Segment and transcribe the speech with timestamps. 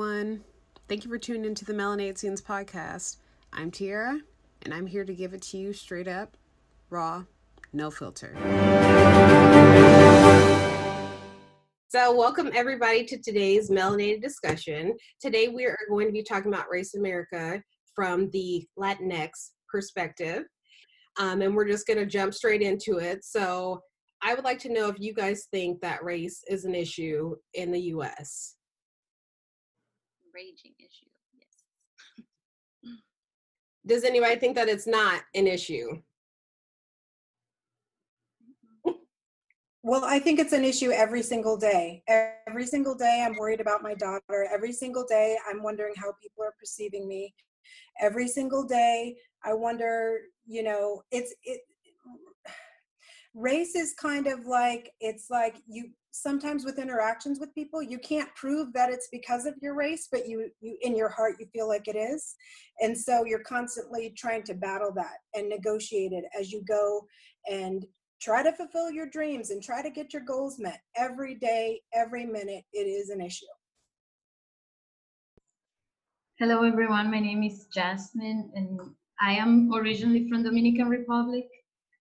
[0.00, 0.42] everyone.
[0.88, 3.18] Thank you for tuning into the Melanate Scenes podcast.
[3.52, 4.18] I'm Tiara,
[4.62, 6.38] and I'm here to give it to you straight up,
[6.88, 7.24] raw,
[7.74, 8.34] no filter.
[11.88, 14.96] So, welcome everybody to today's Melanated discussion.
[15.20, 17.62] Today, we are going to be talking about Race America
[17.94, 20.44] from the Latinx perspective,
[21.18, 23.22] um, and we're just going to jump straight into it.
[23.22, 23.82] So,
[24.22, 27.70] I would like to know if you guys think that race is an issue in
[27.70, 28.56] the US.
[30.40, 32.94] Raging issue, yes.
[33.86, 36.00] Does anybody think that it's not an issue?
[39.82, 42.02] Well, I think it's an issue every single day.
[42.08, 44.48] Every single day, I'm worried about my daughter.
[44.50, 47.34] Every single day, I'm wondering how people are perceiving me.
[48.00, 51.60] Every single day, I wonder, you know, it's it
[53.34, 58.34] race is kind of like it's like you sometimes with interactions with people you can't
[58.34, 61.68] prove that it's because of your race but you you in your heart you feel
[61.68, 62.34] like it is.
[62.80, 67.02] And so you're constantly trying to battle that and negotiate it as you go
[67.50, 67.86] and
[68.20, 70.80] try to fulfill your dreams and try to get your goals met.
[70.96, 73.46] Every day every minute it is an issue.
[76.38, 77.10] Hello everyone.
[77.10, 78.80] My name is jasmine and
[79.20, 81.46] i am originally from dominican republic.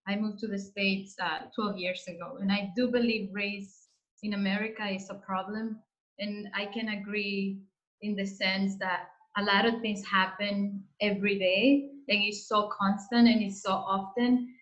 [0.08, 3.79] I moved to the States uh, 12 years ago, and I do believe race
[4.24, 5.80] in America is a problem.
[6.20, 7.62] And I can agree
[8.02, 13.28] in the sense that a lot of things happen every day, and it's so constant
[13.28, 14.54] and it's so often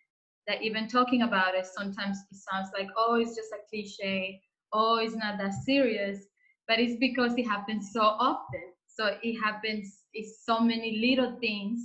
[0.47, 4.41] that even talking about it sometimes it sounds like, oh, it's just a cliche,
[4.73, 6.25] oh, it's not that serious.
[6.67, 8.61] But it's because it happens so often.
[8.87, 11.79] So it happens, it's so many little things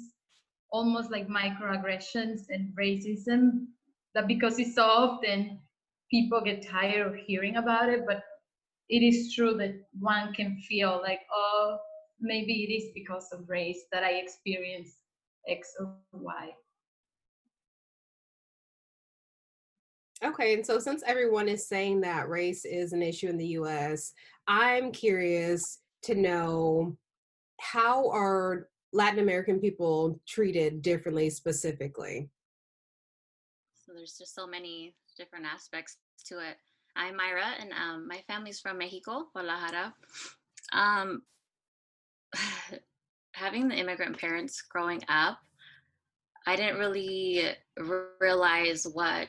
[0.71, 3.67] almost like microaggressions and racism
[4.15, 5.61] that because it's so often
[6.13, 8.23] people get tired of hearing about it but
[8.89, 11.79] it is true that one can feel like oh
[12.21, 14.99] maybe it is because of race that i experience
[15.49, 16.51] x or y
[20.25, 24.13] Okay, and so since everyone is saying that race is an issue in the US,
[24.47, 26.97] I'm curious to know
[27.59, 32.29] how are Latin American people treated differently specifically?
[33.75, 35.97] So there's just so many different aspects
[36.27, 36.57] to it.
[36.97, 39.95] I'm Myra, and um, my family's from Mexico, Guadalajara.
[40.73, 41.23] Um,
[43.33, 45.39] having the immigrant parents growing up,
[46.47, 47.55] I didn't really
[48.21, 49.29] realize what,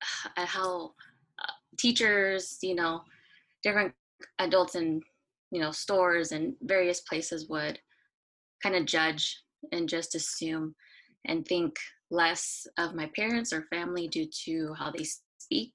[0.36, 0.92] how
[1.38, 3.02] uh, teachers, you know,
[3.62, 3.94] different
[4.38, 5.00] adults in,
[5.50, 7.78] you know, stores and various places would
[8.62, 10.74] kind of judge and just assume
[11.26, 11.76] and think
[12.10, 15.04] less of my parents or family due to how they
[15.38, 15.72] speak.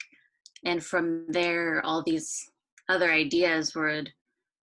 [0.66, 2.50] And from there all these
[2.90, 4.12] other ideas would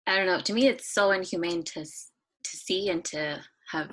[0.08, 3.40] i don't know to me it's so inhumane to to see and to
[3.72, 3.90] have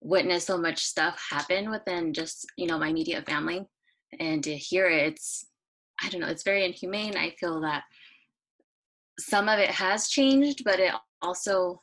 [0.00, 3.66] witnessed so much stuff happen within just you know my immediate family.
[4.18, 5.46] And to hear it it's
[6.02, 7.16] i don't know it's very inhumane.
[7.16, 7.84] I feel that
[9.18, 10.92] some of it has changed but it
[11.22, 11.82] also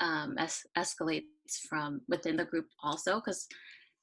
[0.00, 1.22] um, es- escalates
[1.68, 3.46] from within the group also because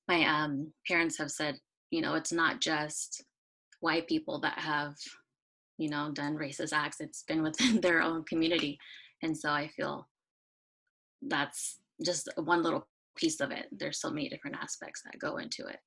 [0.09, 1.57] my um, parents have said
[1.91, 3.23] you know it's not just
[3.79, 4.95] white people that have
[5.77, 8.77] you know done racist acts it's been within their own community.
[9.21, 10.07] And so i feel
[11.21, 12.87] that's just one little
[13.17, 13.67] piece of it.
[13.71, 15.79] There's so many different aspects that go into it.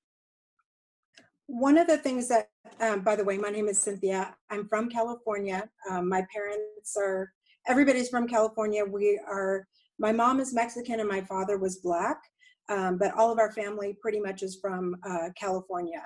[1.46, 2.48] One of the things that
[2.80, 4.34] um, by the way my name is cynthia.
[4.50, 5.68] I'm from california.
[5.90, 7.32] Um, my parents are
[7.66, 8.84] everybody's from california.
[8.84, 9.66] We are
[9.98, 12.18] my mom is Mexican and my father was black,
[12.68, 16.02] um, but all of our family pretty much is from uh, California.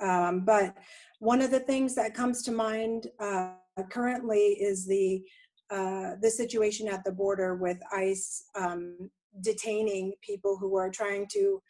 [0.00, 0.74] Um, but
[1.18, 3.52] one of the things that comes to mind uh,
[3.90, 5.22] currently is the
[5.70, 9.08] uh, the situation at the border with ICE um,
[9.40, 11.62] detaining people who are trying to,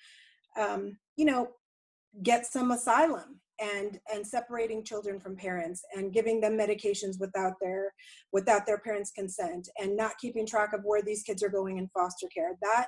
[0.58, 1.50] um, you know,
[2.22, 7.92] get some asylum and and separating children from parents and giving them medications without their
[8.32, 11.86] without their parents consent and not keeping track of where these kids are going in
[11.88, 12.86] foster care that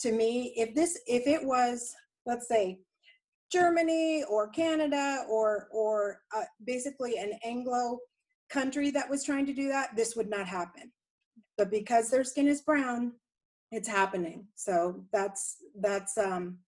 [0.00, 1.94] to me if this if it was
[2.26, 2.78] let's say
[3.52, 7.98] germany or canada or or uh, basically an anglo
[8.50, 10.92] country that was trying to do that this would not happen.
[11.58, 13.12] But because their skin is brown
[13.70, 14.46] it's happening.
[14.54, 16.58] So that's that's um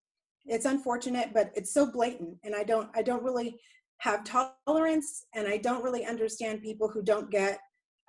[0.46, 3.58] it's unfortunate but it's so blatant and i don't i don't really
[3.99, 7.58] have tolerance and i don't really understand people who don't get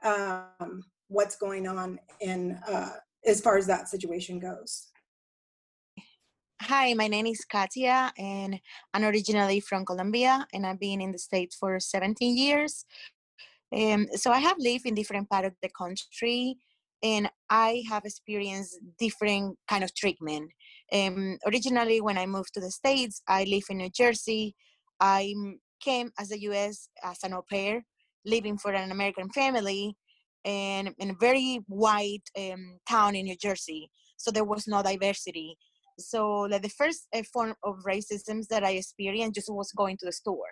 [0.04, 2.92] um, what's going on in uh,
[3.26, 4.90] as far as that situation goes
[6.64, 8.60] Hi, my name is Katia, and
[8.92, 12.84] I'm originally from Colombia, and I've been in the States for 17 years.
[13.72, 16.58] Um, so I have lived in different parts of the country,
[17.04, 20.52] and I have experienced different kind of treatment.
[20.92, 24.56] Um, originally, when I moved to the States, I live in New Jersey.
[25.00, 25.36] I
[25.80, 26.90] came as a U.S.
[27.04, 27.86] as an au pair,
[28.26, 29.96] living for an American family,
[30.44, 33.92] and in a very white um, town in New Jersey.
[34.18, 35.56] So there was no diversity.
[36.00, 40.06] So like the first uh, form of racism that I experienced just was going to
[40.06, 40.52] the store.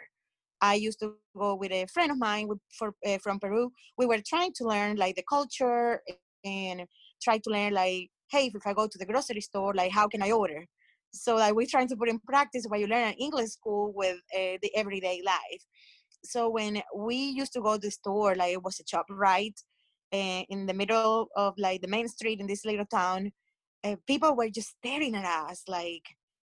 [0.61, 3.71] I used to go with a friend of mine for, uh, from Peru.
[3.97, 6.01] We were trying to learn like the culture
[6.43, 6.85] and
[7.21, 10.23] try to learn like, hey, if I go to the grocery store, like how can
[10.23, 10.65] I order?
[11.11, 14.17] So like we're trying to put in practice what you learn in English school with
[14.33, 15.61] uh, the everyday life.
[16.23, 19.53] So when we used to go to the store, like it was a shop right
[20.13, 23.31] uh, in the middle of like the main street in this little town,
[23.85, 26.03] uh, people were just staring at us like,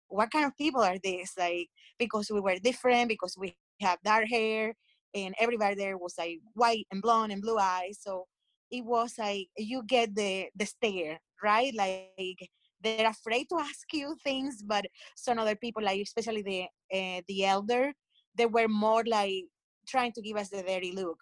[0.09, 1.31] what kind of people are these?
[1.37, 4.73] Like because we were different, because we have dark hair,
[5.15, 7.99] and everybody there was like white and blonde and blue eyes.
[8.01, 8.25] So
[8.69, 11.73] it was like you get the the stare, right?
[11.75, 12.49] Like
[12.83, 14.85] they're afraid to ask you things, but
[15.15, 16.63] some other people, like especially the
[16.97, 17.93] uh, the elder,
[18.35, 19.45] they were more like
[19.87, 21.17] trying to give us the dirty look.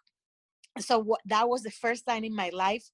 [0.80, 2.86] So that was the first time in my life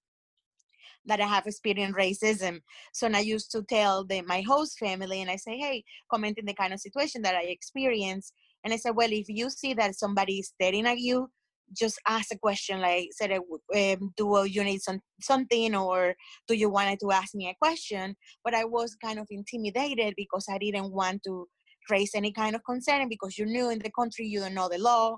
[1.06, 2.62] that I have experienced racism.
[2.94, 6.54] So I used to tell the, my host family, and I say, hey, commenting the
[6.54, 8.34] kind of situation that I experienced.
[8.64, 11.30] And I said, well, if you see that somebody is staring at you,
[11.76, 16.16] just ask a question like, said, um, do you need some, something or
[16.48, 18.16] do you want to ask me a question?
[18.44, 21.48] But I was kind of intimidated because I didn't want to
[21.90, 24.78] raise any kind of concern because you knew in the country you don't know the
[24.78, 25.18] law.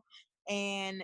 [0.50, 1.04] And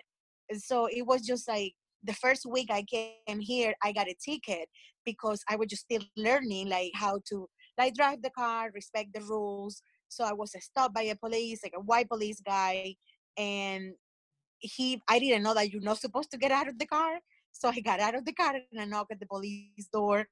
[0.58, 1.74] so it was just like
[2.04, 4.68] the first week I came here, I got a ticket
[5.06, 7.48] because I was just still learning like how to
[7.78, 9.82] like drive the car, respect the rules.
[10.08, 12.96] So I was stopped by a police, like a white police guy,
[13.38, 13.94] and
[14.60, 17.20] he I didn't know that you're not supposed to get out of the car.
[17.52, 20.26] So I got out of the car and I knocked at the police door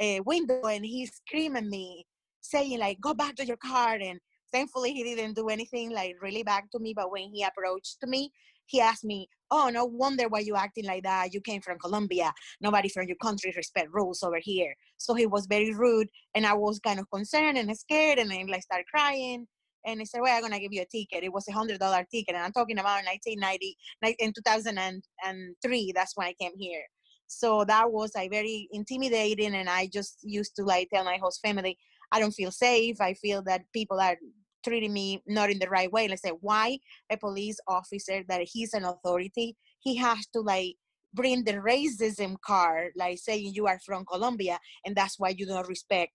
[0.00, 2.06] uh, window and he screamed at me,
[2.40, 4.20] saying like, "Go back to your car." And
[4.52, 6.94] thankfully he didn't do anything like really back to me.
[6.94, 8.30] But when he approached me,
[8.66, 11.32] he asked me, "Oh, no wonder why you acting like that.
[11.34, 12.32] You came from Colombia.
[12.60, 16.54] Nobody from your country respect rules over here." So he was very rude, and I
[16.54, 19.46] was kind of concerned and scared, and I like started crying.
[19.86, 22.04] And he said, "Well, I'm gonna give you a ticket." It was a hundred dollar
[22.10, 23.76] ticket, and I'm talking about 1990,
[24.18, 25.92] in 2003.
[25.94, 26.84] That's when I came here.
[27.26, 31.40] So that was like very intimidating, and I just used to like tell my host
[31.42, 31.78] family,
[32.12, 33.00] I don't feel safe.
[33.00, 34.16] I feel that people are
[34.64, 36.08] treating me not in the right way.
[36.08, 36.78] Let's say why
[37.10, 40.76] a police officer that he's an authority, he has to like
[41.12, 45.68] bring the racism card, like saying you are from Colombia and that's why you don't
[45.68, 46.12] respect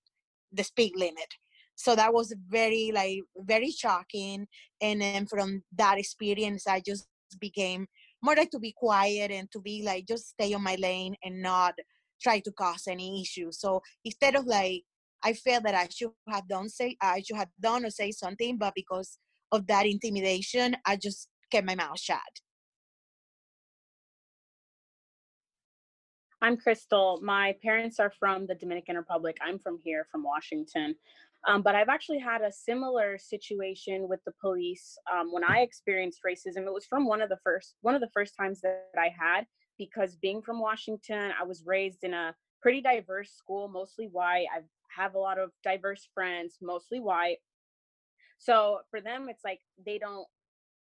[0.51, 1.28] the speed limit.
[1.75, 4.48] So that was very like very shocking.
[4.81, 7.07] And then from that experience, I just
[7.40, 7.88] became
[8.22, 11.42] more like to be quiet and to be like just stay on my lane and
[11.42, 11.74] not
[12.22, 13.60] try to cause any issues.
[13.60, 14.84] So instead of like
[15.24, 18.57] I felt that I should have done say I should have done or say something,
[18.57, 19.18] but because
[19.51, 22.19] of that intimidation, I just kept my mouth shut.
[26.42, 27.19] I'm Crystal.
[27.21, 29.38] My parents are from the Dominican Republic.
[29.42, 30.95] I'm from here, from Washington.
[31.48, 36.22] Um, but I've actually had a similar situation with the police um, when I experienced
[36.25, 36.65] racism.
[36.65, 39.45] It was from one of the first one of the first times that I had
[39.77, 44.48] because being from Washington, I was raised in a pretty diverse school, mostly white.
[44.53, 44.65] I've
[44.96, 47.38] have a lot of diverse friends, mostly white.
[48.38, 50.27] So for them, it's like they don't,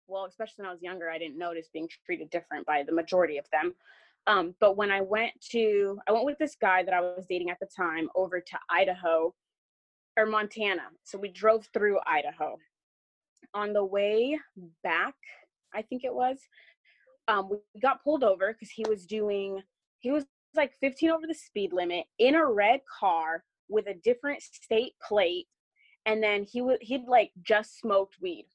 [0.07, 3.38] well, especially when I was younger, I didn't notice being treated different by the majority
[3.38, 3.75] of them.
[4.26, 7.50] Um, but when I went to, I went with this guy that I was dating
[7.50, 9.35] at the time over to Idaho
[10.16, 10.83] or Montana.
[11.04, 12.59] So we drove through Idaho.
[13.54, 14.38] On the way
[14.85, 15.14] back,
[15.75, 16.38] I think it was,
[17.26, 19.62] um, we got pulled over because he was doing,
[19.99, 24.43] he was like 15 over the speed limit in a red car with a different
[24.43, 25.47] state plate
[26.07, 28.47] and then he would he'd like just smoked weed.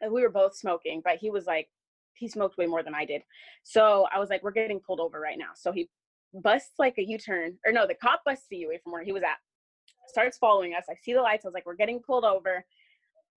[0.00, 1.68] And we were both smoking but he was like
[2.14, 3.22] he smoked way more than i did.
[3.64, 5.50] So i was like we're getting pulled over right now.
[5.54, 5.88] So he
[6.34, 9.22] busts like a u-turn or no the cop busts the away from where he was
[9.22, 9.38] at
[10.06, 10.84] starts following us.
[10.90, 12.64] I see the lights i was like we're getting pulled over.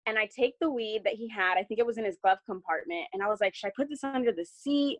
[0.07, 2.39] And i take the weed that he had i think it was in his glove
[2.45, 4.99] compartment and i was like should i put this under the seat?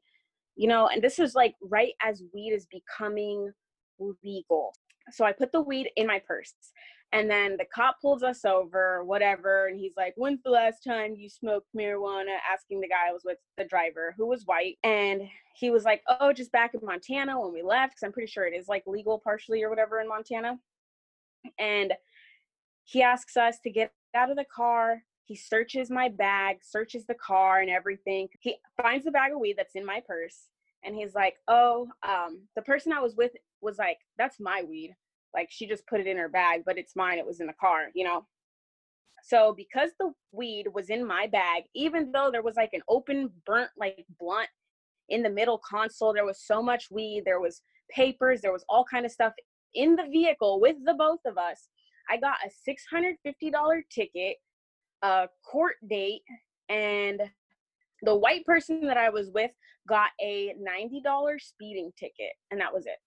[0.56, 3.52] You know and this is like right as weed is becoming
[4.24, 4.74] legal
[5.12, 6.54] so I put the weed in my purse.
[7.14, 11.16] And then the cop pulls us over, whatever, and he's like, When's the last time
[11.18, 12.38] you smoked marijuana?
[12.52, 14.78] Asking the guy I was with, the driver, who was white.
[14.84, 15.24] And
[15.56, 18.46] he was like, Oh, just back in Montana when we left, because I'm pretty sure
[18.46, 20.58] it is like legal partially or whatever in Montana.
[21.60, 21.94] And
[22.86, 25.04] he asks us to get out of the car.
[25.26, 28.30] He searches my bag, searches the car and everything.
[28.40, 30.48] He finds the bag of weed that's in my purse.
[30.84, 34.96] And he's like, Oh, um, the person I was with was like, that's my weed.
[35.34, 37.18] Like she just put it in her bag, but it's mine.
[37.18, 38.26] It was in the car, you know?
[39.24, 43.30] So because the weed was in my bag, even though there was like an open,
[43.46, 44.50] burnt, like blunt
[45.10, 48.86] in the middle console, there was so much weed, there was papers, there was all
[48.90, 49.34] kind of stuff
[49.76, 51.70] in the vehicle with the both of us.
[52.10, 54.38] I got a $650 ticket,
[55.02, 56.24] a court date,
[56.70, 57.22] and
[58.02, 59.52] the white person that I was with
[59.88, 62.98] got a $90 speeding ticket, and that was it.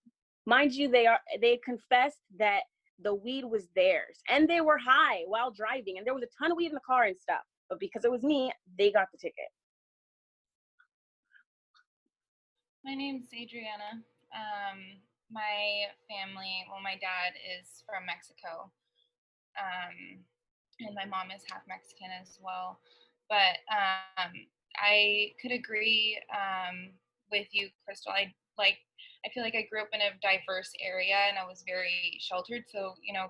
[0.46, 2.60] Mind you, they are they confessed that
[3.02, 6.52] the weed was theirs and they were high while driving and there was a ton
[6.52, 7.42] of weed in the car and stuff.
[7.68, 9.48] But because it was me, they got the ticket.
[12.84, 14.04] My name's Adriana.
[14.34, 18.70] Um, my family, well, my dad is from Mexico,
[19.56, 20.20] um,
[20.80, 22.78] and my mom is half Mexican as well.
[23.30, 24.32] But um,
[24.76, 26.92] I could agree um,
[27.32, 28.12] with you, Crystal.
[28.12, 28.76] I like.
[29.24, 32.64] I feel like I grew up in a diverse area, and I was very sheltered.
[32.68, 33.26] So you know,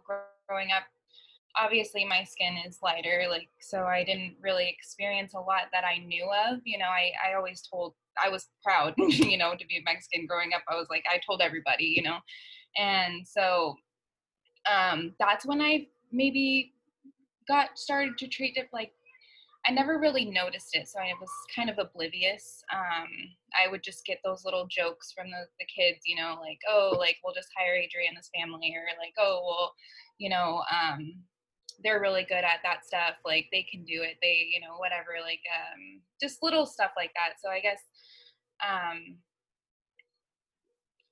[0.48, 0.84] growing up,
[1.56, 5.98] obviously my skin is lighter, like so I didn't really experience a lot that I
[5.98, 6.60] knew of.
[6.64, 10.52] You know, I I always told I was proud, you know, to be Mexican growing
[10.54, 10.62] up.
[10.68, 12.18] I was like I told everybody, you know,
[12.76, 13.76] and so
[14.70, 16.72] um, that's when I maybe
[17.46, 18.92] got started to treat it like
[19.66, 22.62] I never really noticed it, so I was kind of oblivious.
[22.72, 23.08] Um,
[23.54, 26.94] I would just get those little jokes from the, the kids, you know, like, oh,
[26.98, 29.74] like we'll just hire Adriana's family, or like, oh, well,
[30.18, 31.14] you know, um,
[31.82, 33.16] they're really good at that stuff.
[33.24, 34.16] Like they can do it.
[34.22, 35.16] They, you know, whatever.
[35.22, 37.40] Like um, just little stuff like that.
[37.42, 37.80] So I guess
[38.62, 39.16] um,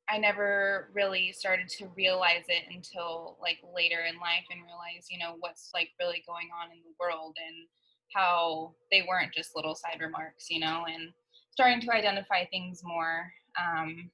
[0.09, 5.19] I never really started to realize it until like later in life and realize, you
[5.19, 7.67] know, what's like really going on in the world and
[8.15, 11.11] how they weren't just little side remarks, you know, and
[11.51, 13.31] starting to identify things more.
[13.61, 14.11] Um,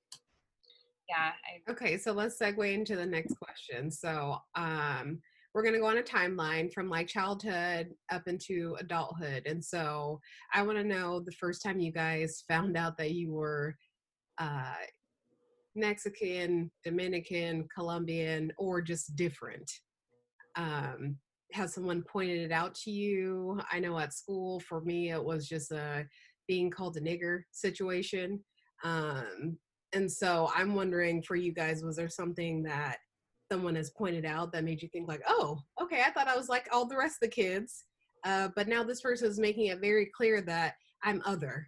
[1.09, 1.33] yeah.
[1.47, 3.91] I, okay, so let's segue into the next question.
[3.91, 5.21] So, um,
[5.55, 9.43] we're going to go on a timeline from like childhood up into adulthood.
[9.47, 10.21] And so
[10.53, 13.75] I want to know the first time you guys found out that you were
[14.39, 14.75] uh,
[15.75, 19.71] Mexican, Dominican, Colombian, or just different.
[20.55, 21.17] Um,
[21.53, 23.61] has someone pointed it out to you?
[23.73, 26.07] I know at school, for me, it was just a
[26.47, 28.41] being called a nigger situation.
[28.85, 29.59] Um,
[29.93, 32.99] and so I'm wondering for you guys, was there something that
[33.51, 36.49] someone has pointed out that made you think like, oh, okay, I thought I was
[36.49, 37.85] like all the rest of the kids,
[38.25, 41.67] uh, but now this person is making it very clear that I'm other.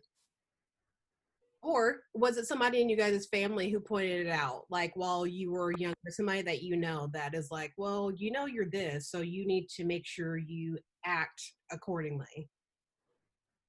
[1.62, 5.52] Or was it somebody in you guys' family who pointed it out, like while you
[5.52, 9.21] were younger, somebody that you know that is like, well, you know you're this, so
[9.21, 12.49] you need to make sure you act accordingly?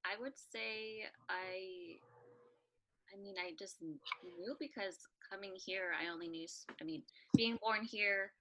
[0.06, 1.98] I would say I
[3.14, 4.98] I mean, I just knew because
[5.30, 6.48] coming here, I only knew,
[6.80, 7.04] I mean,
[7.36, 8.32] being born here,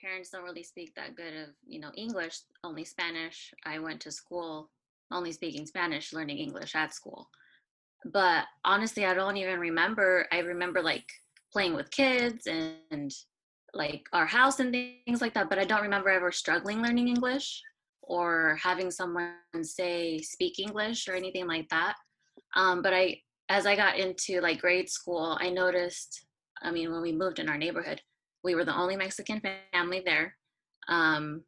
[0.00, 3.52] parents don't really speak that good of, you know, English, only Spanish.
[3.66, 4.70] I went to school
[5.10, 7.28] only speaking Spanish, learning English at school
[8.06, 11.06] but honestly i don't even remember i remember like
[11.52, 13.12] playing with kids and, and,
[13.72, 17.62] like our house and things like that but i don't remember ever struggling learning english
[18.10, 21.94] or having someone say speak english or anything like that.
[22.56, 26.26] Um, but i as i got into like grade school i noticed
[26.62, 28.00] i mean when we moved in our neighborhood
[28.42, 29.40] we were the only mexican
[29.72, 30.34] family there.
[30.88, 31.44] Um,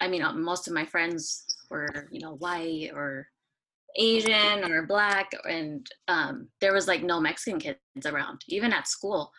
[0.00, 3.28] i mean most of my friends were you know white or
[3.96, 9.30] Asian or black, and um, there was like no Mexican kids around, even at school.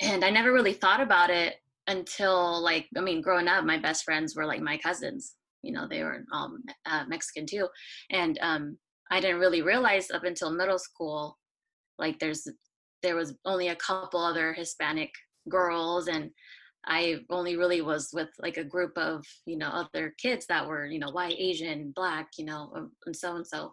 [0.00, 4.04] And I never really thought about it until like, I mean, growing up, my best
[4.04, 5.34] friends were like my cousins.
[5.62, 7.68] You know, they were all uh, Mexican too,
[8.10, 8.76] and um,
[9.10, 11.38] I didn't really realize up until middle school,
[11.98, 12.46] like there's
[13.02, 15.10] there was only a couple other Hispanic
[15.48, 16.30] girls, and
[16.86, 20.86] I only really was with like a group of you know other kids that were
[20.86, 23.72] you know white, Asian, black, you know, and so and so.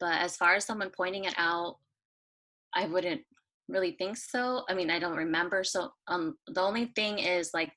[0.00, 1.78] But as far as someone pointing it out,
[2.74, 3.22] I wouldn't
[3.68, 4.64] really think so.
[4.68, 5.64] I mean, I don't remember.
[5.64, 7.72] So um, the only thing is like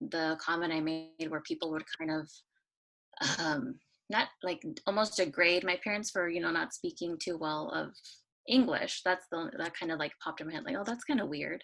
[0.00, 2.28] the comment I made where people would kind of
[3.38, 3.74] um,
[4.10, 7.92] not like almost degrade my parents for you know not speaking too well of
[8.48, 9.02] English.
[9.04, 11.28] That's the that kind of like popped in my head like, oh, that's kind of
[11.28, 11.62] weird.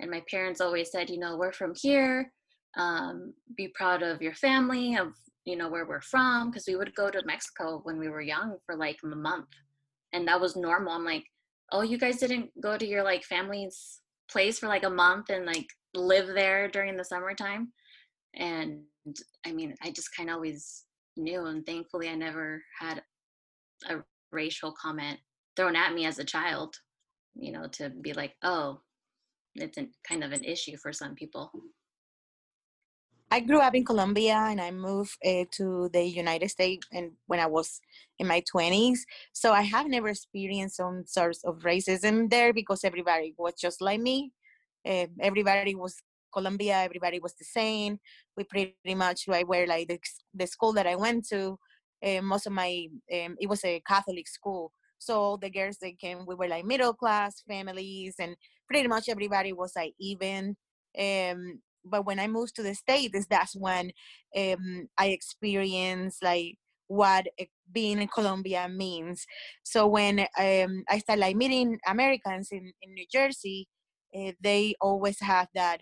[0.00, 2.32] And my parents always said, you know, we're from here.
[2.76, 5.12] Um, be proud of your family, of
[5.44, 8.56] you know where we're from because we would go to mexico when we were young
[8.64, 9.48] for like a month
[10.12, 11.24] and that was normal i'm like
[11.72, 15.46] oh you guys didn't go to your like family's place for like a month and
[15.46, 17.72] like live there during the summertime
[18.34, 18.80] and
[19.46, 20.84] i mean i just kind of always
[21.16, 23.02] knew and thankfully i never had
[23.90, 23.96] a
[24.30, 25.18] racial comment
[25.56, 26.74] thrown at me as a child
[27.34, 28.78] you know to be like oh
[29.54, 31.50] it's an, kind of an issue for some people.
[33.32, 37.40] I grew up in Colombia and I moved uh, to the United States and when
[37.40, 37.80] I was
[38.18, 38.98] in my 20s.
[39.32, 44.00] So I have never experienced some sort of racism there because everybody was just like
[44.00, 44.32] me.
[44.86, 45.96] Uh, everybody was
[46.30, 48.00] Colombia, everybody was the same.
[48.36, 49.98] We pretty much I were like the,
[50.34, 51.58] the school that I went to.
[52.04, 56.26] Uh, most of my um, it was a Catholic school, so the girls that came
[56.26, 58.36] we were like middle class families, and
[58.68, 60.54] pretty much everybody was like even.
[60.98, 63.92] Um, but when I moved to the States, that's when
[64.36, 66.56] um, I experienced like
[66.88, 67.26] what
[67.72, 69.24] being in Colombia means.
[69.62, 73.66] So when um, I started like meeting Americans in, in New Jersey,
[74.14, 75.80] uh, they always have that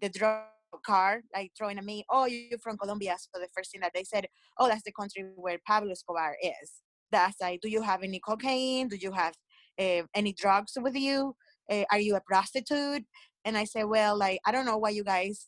[0.00, 0.42] the drug
[0.84, 3.16] card, like throwing at me, oh, you're from Colombia.
[3.18, 4.26] So the first thing that they said,
[4.58, 6.72] oh, that's the country where Pablo Escobar is.
[7.12, 8.88] That's like, do you have any cocaine?
[8.88, 9.34] Do you have
[9.78, 11.34] uh, any drugs with you?
[11.70, 13.04] Uh, are you a prostitute?
[13.46, 15.46] And I said, well, like, I don't know why you guys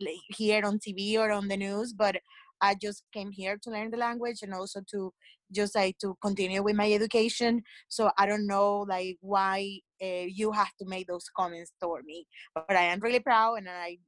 [0.00, 2.16] like, hear on TV or on the news, but
[2.60, 5.12] I just came here to learn the language and also to
[5.52, 7.62] just like to continue with my education.
[7.88, 12.26] So I don't know like why uh, you have to make those comments toward me,
[12.54, 13.98] but I am really proud and I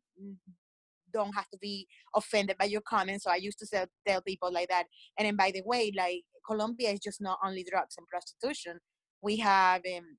[1.13, 3.25] don't have to be offended by your comments.
[3.25, 4.87] So I used to tell, tell people like that.
[5.19, 8.81] And then by the way, like Colombia is just not only drugs and prostitution.
[9.23, 10.17] We have um,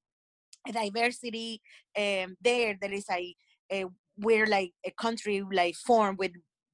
[0.71, 1.61] diversity
[1.97, 2.77] um, there.
[2.79, 3.35] There is a,
[3.71, 3.85] a
[4.17, 6.31] we're like a country like formed with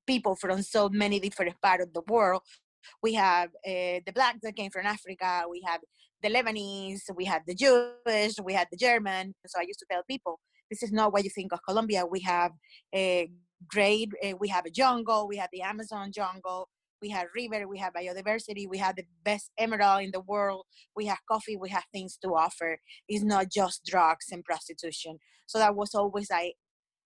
[0.07, 2.41] people from so many different parts of the world.
[3.03, 5.43] We have uh, the blacks that came from Africa.
[5.49, 5.81] We have
[6.21, 7.03] the Lebanese.
[7.15, 8.33] We have the Jewish.
[8.43, 9.33] We have the German.
[9.45, 12.05] So I used to tell people, this is not what you think of Colombia.
[12.05, 12.51] We have
[12.93, 13.29] a
[13.67, 14.09] great.
[14.23, 15.27] Uh, we have a jungle.
[15.27, 16.69] We have the Amazon jungle
[17.01, 20.65] we have river, we have biodiversity, we have the best emerald in the world,
[20.95, 22.79] we have coffee, we have things to offer.
[23.07, 25.17] It's not just drugs and prostitution.
[25.47, 26.53] So that was always I,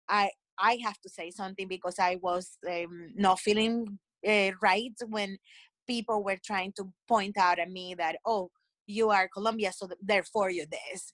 [0.09, 5.39] I, I have to say something because I was um, not feeling uh, right when
[5.87, 8.51] people were trying to point out at me that oh
[8.87, 11.13] you are Colombia, so therefore you're this.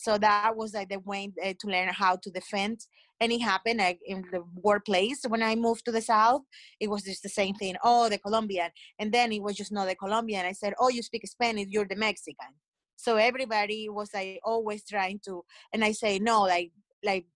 [0.00, 2.86] So that was like the way uh, to learn how to defend.
[3.20, 6.40] And it happened like in the workplace when I moved to the south.
[6.80, 7.76] It was just the same thing.
[7.84, 10.46] Oh, the Colombian, and then it was just not the Colombian.
[10.46, 12.52] I said, oh, you speak Spanish, you're the Mexican.
[12.96, 16.72] So everybody was like always trying to, and I say no, like
[17.04, 17.26] like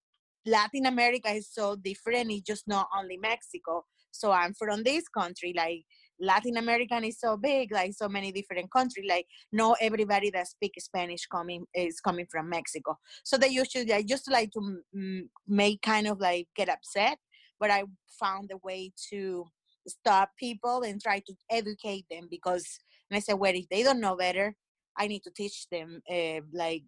[0.47, 2.31] Latin America is so different.
[2.31, 3.85] It's just not only Mexico.
[4.11, 5.85] So I'm from this country, like
[6.21, 9.07] Latin American is so big, like so many different countries.
[9.09, 12.99] Like not everybody that speaks Spanish coming is coming from Mexico.
[13.25, 17.19] So they usually I just like to m- make kind of like get upset,
[17.59, 17.85] but I
[18.19, 19.45] found a way to
[19.87, 22.79] stop people and try to educate them because
[23.11, 24.55] and I said, well, if they don't know better,
[24.97, 26.85] I need to teach them uh, like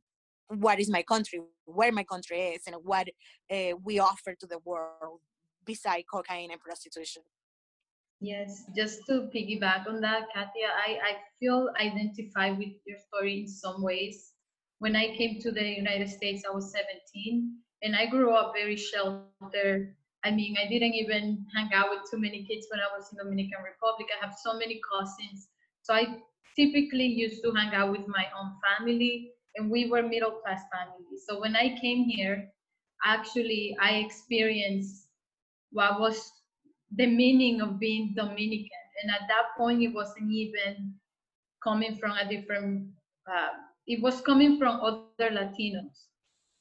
[0.48, 3.08] what is my country, where my country is, and what
[3.52, 5.20] uh, we offer to the world
[5.64, 7.22] beside cocaine and prostitution.
[8.20, 13.48] Yes, just to piggyback on that, Katia, I, I feel identified with your story in
[13.48, 14.32] some ways.
[14.78, 18.76] When I came to the United States, I was 17 and I grew up very
[18.76, 19.66] sheltered.
[19.98, 23.06] I mean, I didn't even hang out with too many kids when I was in
[23.06, 23.98] Dominican Republic.
[24.04, 25.48] I have so many cousins.
[25.82, 26.18] So I
[26.56, 31.18] typically used to hang out with my own family and we were middle class family.
[31.26, 32.48] So when I came here,
[33.04, 35.08] actually I experienced
[35.72, 36.32] what was
[36.96, 38.84] the meaning of being Dominican.
[39.02, 40.94] And at that point, it wasn't even
[41.62, 42.88] coming from a different,
[43.30, 43.48] uh,
[43.86, 46.08] it was coming from other Latinos.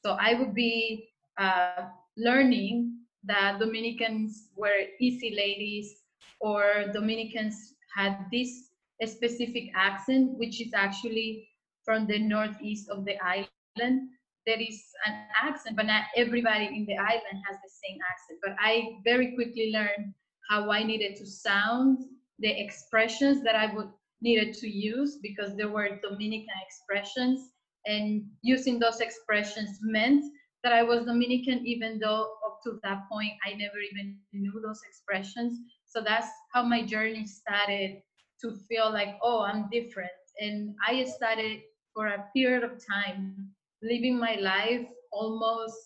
[0.04, 6.02] So I would be uh, learning that Dominicans were easy ladies
[6.40, 8.70] or Dominicans had this
[9.04, 11.48] specific accent, which is actually
[11.84, 14.08] from the northeast of the island
[14.46, 18.38] there is an accent, but not everybody in the island has the same accent.
[18.42, 20.14] But I very quickly learned
[20.48, 22.04] how I needed to sound,
[22.38, 23.88] the expressions that I would
[24.22, 27.50] needed to use because there were Dominican expressions,
[27.84, 30.24] and using those expressions meant
[30.64, 34.80] that I was Dominican, even though up to that point I never even knew those
[34.88, 35.60] expressions.
[35.84, 38.02] So that's how my journey started
[38.40, 40.10] to feel like, oh, I'm different.
[40.40, 41.60] And I started
[41.94, 43.50] for a period of time
[43.82, 45.76] living my life almost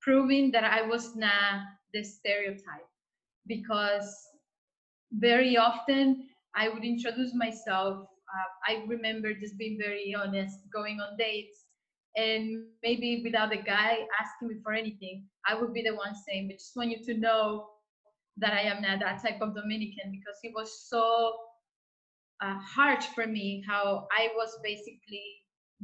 [0.00, 1.62] proving that I was not
[1.94, 2.86] the stereotype
[3.48, 4.08] because
[5.12, 8.06] very often I would introduce myself.
[8.28, 11.64] Uh, I remember just being very honest, going on dates,
[12.16, 13.78] and maybe without the guy
[14.20, 15.08] asking me for anything,
[15.48, 17.66] I would be the one saying, "We just want you to know
[18.38, 21.34] that I am not that type of Dominican," because it was so
[22.42, 25.24] uh, harsh for me how I was basically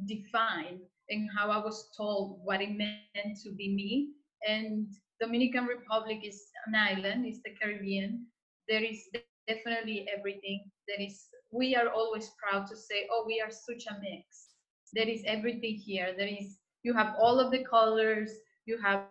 [0.07, 4.13] defined and how I was told what it meant to be me.
[4.49, 4.89] And
[5.21, 8.27] Dominican Republic is an island, it's the Caribbean.
[8.69, 9.09] There is
[9.47, 10.71] definitely everything.
[10.89, 14.49] There is we are always proud to say, oh, we are such a mix.
[14.93, 16.15] There is everything here.
[16.17, 18.31] There is you have all of the colors,
[18.67, 19.05] you have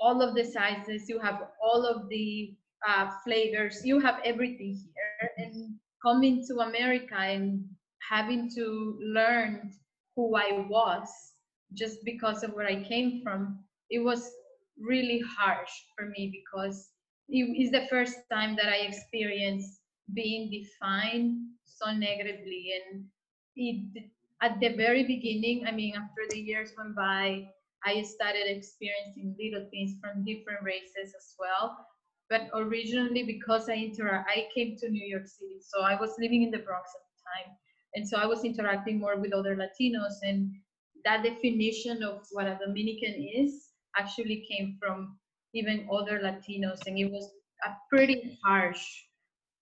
[0.00, 2.54] all of the sizes, you have all of the
[2.86, 5.30] uh, flavors, you have everything here.
[5.38, 7.64] And coming to America and
[8.08, 9.72] having to learn
[10.14, 11.08] who I was
[11.74, 13.58] just because of where I came from,
[13.90, 14.30] it was
[14.78, 16.90] really harsh for me because
[17.28, 19.80] it is the first time that I experienced
[20.14, 22.72] being defined so negatively.
[22.76, 23.04] And
[23.56, 24.04] it,
[24.42, 27.48] at the very beginning, I mean, after the years went by,
[27.84, 31.76] I started experiencing little things from different races as well.
[32.28, 36.42] But originally, because I inter- I came to New York City, so I was living
[36.42, 37.56] in the Bronx at the time,
[37.94, 40.50] and so I was interacting more with other Latinos, and
[41.04, 43.65] that definition of what a Dominican is
[43.96, 45.18] actually came from
[45.54, 47.30] even other Latinos, and it was
[47.64, 48.84] a pretty harsh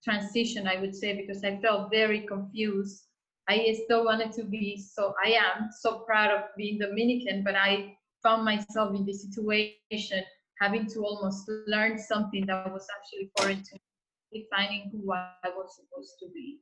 [0.02, 3.04] transition, I would say, because I felt very confused.
[3.48, 7.96] I still wanted to be so, I am so proud of being Dominican, but I
[8.22, 10.22] found myself in this situation
[10.60, 15.76] having to almost learn something that was actually foreign to me, defining who I was
[15.76, 16.60] supposed to be.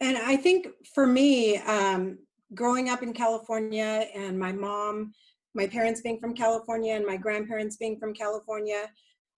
[0.00, 2.18] And I think for me, um,
[2.54, 5.12] growing up in California and my mom,
[5.54, 8.90] my parents being from California and my grandparents being from California,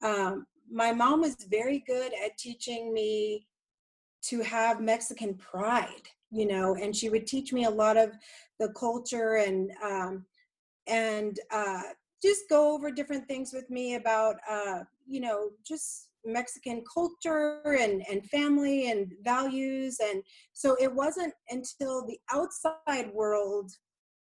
[0.03, 3.47] um, my mom was very good at teaching me
[4.23, 8.13] to have Mexican pride, you know, and she would teach me a lot of
[8.59, 10.25] the culture and um,
[10.87, 11.83] and uh,
[12.23, 18.05] just go over different things with me about uh, you know just Mexican culture and
[18.11, 19.99] and family and values.
[20.03, 20.23] And
[20.53, 23.73] so it wasn't until the outside world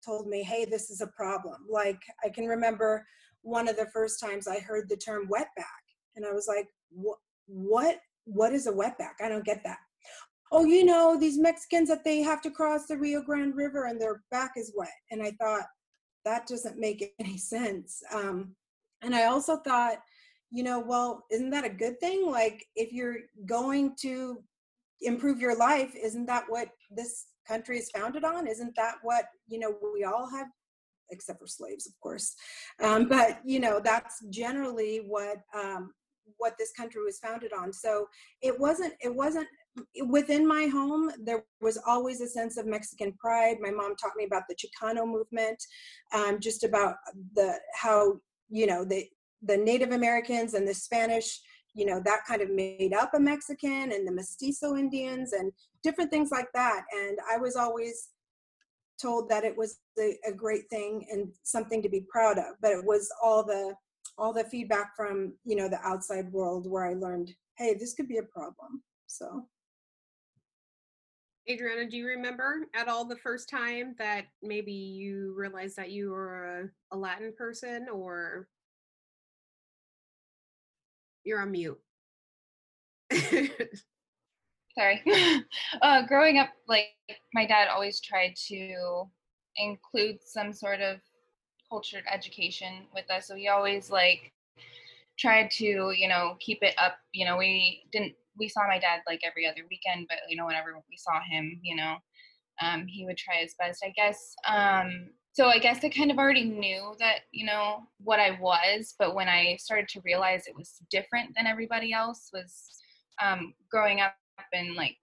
[0.04, 3.06] told me hey this is a problem like I can remember
[3.42, 5.84] one of the first times I heard the term wetback
[6.16, 6.68] and I was like
[7.46, 9.78] what what is a wetback I don't get that
[10.52, 14.00] oh you know these Mexicans that they have to cross the Rio Grande River and
[14.00, 15.66] their back is wet and I thought
[16.24, 18.02] that doesn't make any sense.
[18.12, 18.54] Um,
[19.02, 19.98] and I also thought,
[20.50, 22.26] you know, well, isn't that a good thing?
[22.30, 24.42] Like, if you're going to
[25.00, 28.46] improve your life, isn't that what this country is founded on?
[28.46, 30.48] Isn't that what, you know, we all have,
[31.10, 32.34] except for slaves, of course.
[32.82, 35.92] Um, but, you know, that's generally what, um,
[36.38, 37.72] what this country was founded on.
[37.72, 38.06] So
[38.40, 39.46] it wasn't, it wasn't
[40.06, 43.56] within my home, there was always a sense of Mexican pride.
[43.60, 45.62] My mom taught me about the Chicano movement,
[46.12, 46.96] um, just about
[47.34, 49.06] the how you know the
[49.42, 51.40] the Native Americans and the Spanish,
[51.74, 55.52] you know, that kind of made up a Mexican and the Mestizo Indians and
[55.84, 56.82] different things like that.
[56.92, 58.08] And I was always
[59.00, 62.56] told that it was a, a great thing and something to be proud of.
[62.60, 63.74] But it was all the
[64.16, 68.08] all the feedback from you know the outside world where I learned, hey, this could
[68.08, 68.82] be a problem.
[69.06, 69.46] So.
[71.46, 76.10] Adriana, do you remember at all the first time that maybe you realized that you
[76.10, 78.48] were a, a Latin person or
[81.22, 81.78] you're on mute?
[84.76, 85.02] Sorry.
[85.82, 86.88] uh, growing up, like
[87.32, 89.04] my dad always tried to
[89.56, 90.98] include some sort of
[91.70, 93.26] cultured education with us.
[93.28, 94.32] So he always like
[95.18, 96.96] tried to, you know, keep it up.
[97.12, 100.46] You know, we didn't we saw my dad like every other weekend, but you know,
[100.46, 101.96] whenever we saw him, you know,
[102.60, 104.34] um, he would try his best, I guess.
[104.48, 108.94] Um, so I guess I kind of already knew that, you know, what I was,
[108.98, 112.68] but when I started to realize it was different than everybody else was
[113.20, 114.14] um, growing up
[114.52, 114.96] and like,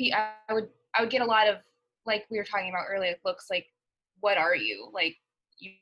[0.00, 1.56] I would, I would get a lot of,
[2.04, 3.66] like we were talking about earlier, looks like,
[4.20, 4.90] what are you?
[4.92, 5.16] Like,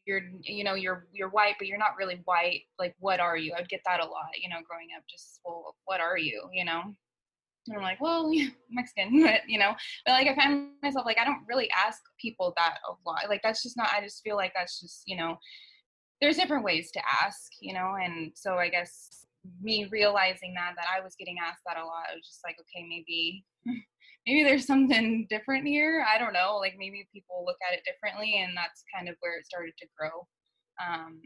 [0.07, 2.63] you're you know you're you're white but you're not really white.
[2.79, 3.55] Like what are you?
[3.57, 6.43] I'd get that a lot you know growing up just well what are you?
[6.53, 6.83] You know?
[7.67, 9.75] And i'm like well yeah, mexican but you know?
[10.07, 13.29] But like i find myself like i don't really ask people that a lot.
[13.29, 15.39] Like that's just not i just feel like that's just you know
[16.21, 17.97] there's different ways to ask you know?
[18.03, 19.27] And so i guess
[19.61, 22.57] me realizing that that i was getting asked that a lot i was just like
[22.61, 23.45] okay maybe
[24.27, 26.05] maybe there's something different here.
[26.07, 26.59] I don't know.
[26.59, 29.87] Like maybe people look at it differently, and that's kind of where it started to
[29.99, 30.27] grow.
[30.81, 31.21] Um,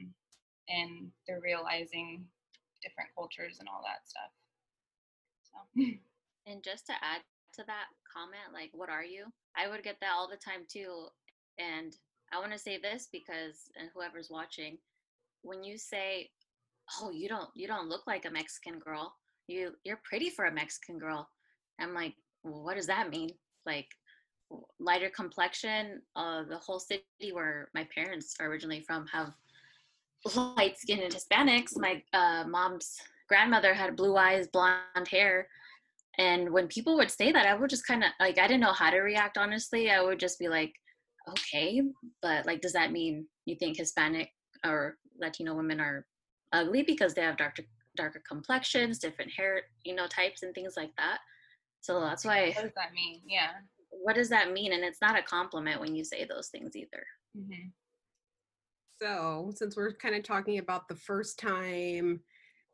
[0.68, 2.24] and they're realizing
[2.82, 4.32] different cultures and all that stuff.
[5.50, 5.84] So.
[6.46, 7.22] And just to add
[7.54, 9.24] to that comment, like, what are you?
[9.56, 11.06] I would get that all the time too.
[11.58, 11.96] And
[12.30, 14.76] I want to say this because, and whoever's watching,
[15.40, 16.28] when you say,
[17.00, 19.14] "Oh, you don't, you don't look like a Mexican girl.
[19.46, 21.28] You, you're pretty for a Mexican girl,"
[21.80, 23.30] I'm like, well, what does that mean?
[23.66, 23.88] Like,
[24.78, 26.02] lighter complexion.
[26.14, 29.32] Uh, the whole city where my parents are originally from have
[30.56, 31.76] light skinned Hispanics.
[31.76, 32.96] My uh, mom's
[33.28, 35.48] grandmother had blue eyes, blonde hair.
[36.18, 38.72] And when people would say that, I would just kind of like, I didn't know
[38.72, 39.90] how to react, honestly.
[39.90, 40.72] I would just be like,
[41.28, 41.82] okay,
[42.22, 44.30] but like, does that mean you think Hispanic
[44.64, 46.06] or Latino women are
[46.52, 47.64] ugly because they have darker,
[47.96, 51.18] darker complexions, different hair, you know, types and things like that?
[51.80, 52.52] So that's why.
[52.56, 53.20] What does that mean?
[53.26, 53.50] Yeah.
[53.90, 54.72] What does that mean?
[54.72, 57.04] And it's not a compliment when you say those things either.
[57.36, 57.68] Mm-hmm.
[59.02, 62.20] So, since we're kind of talking about the first time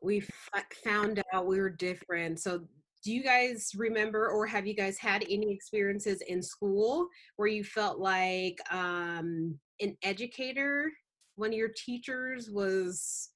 [0.01, 2.61] we f- found out we were different, so
[3.03, 7.63] do you guys remember or have you guys had any experiences in school where you
[7.63, 10.91] felt like um, an educator,
[11.35, 13.30] one of your teachers was,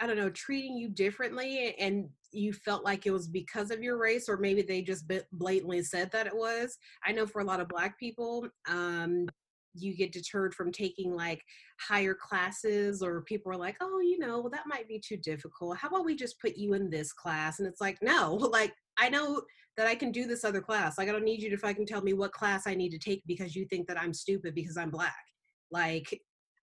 [0.00, 3.96] I don't know, treating you differently and you felt like it was because of your
[3.96, 6.76] race or maybe they just blatantly said that it was?
[7.04, 9.26] I know for a lot of Black people, um,
[9.74, 11.42] you get deterred from taking like
[11.80, 15.76] higher classes or people are like oh you know well, that might be too difficult.
[15.76, 17.58] How about we just put you in this class?
[17.58, 19.42] And it's like no like i know
[19.76, 20.96] that i can do this other class.
[20.98, 23.22] Like i don't need you to fucking tell me what class i need to take
[23.26, 25.24] because you think that i'm stupid because i'm black.
[25.70, 26.20] Like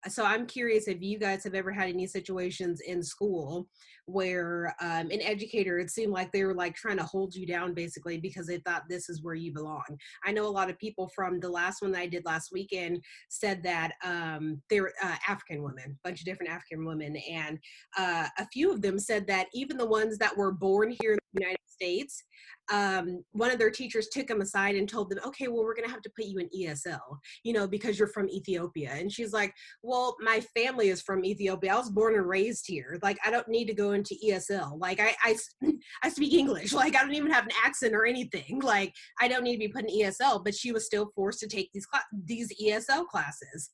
[0.08, 3.68] so i'm curious if you guys have ever had any situations in school
[4.06, 7.74] where um, an educator it seemed like they were like trying to hold you down
[7.74, 9.84] basically because they thought this is where you belong.
[10.26, 13.02] I know a lot of people from the last one that i did last weekend
[13.30, 17.60] said that um, they were uh, african women a bunch of different african women and
[17.98, 21.20] uh, a few of them said that even the ones that were born here in
[21.34, 22.24] united states
[22.72, 25.88] um, one of their teachers took them aside and told them, okay, well, we're going
[25.88, 27.00] to have to put you in ESL,
[27.44, 28.91] you know, because you're from Ethiopia.
[28.94, 31.74] And she's like, well, my family is from Ethiopia.
[31.74, 32.98] I was born and raised here.
[33.04, 34.80] Like, I don't need to go into ESL.
[34.80, 35.38] Like, I, I,
[36.04, 36.74] I speak English.
[36.74, 38.62] Like, I don't even have an accent or anything.
[38.63, 40.44] Like, I don't need to be put in ESL.
[40.44, 43.72] But she was still forced to take these, cl- these ESL classes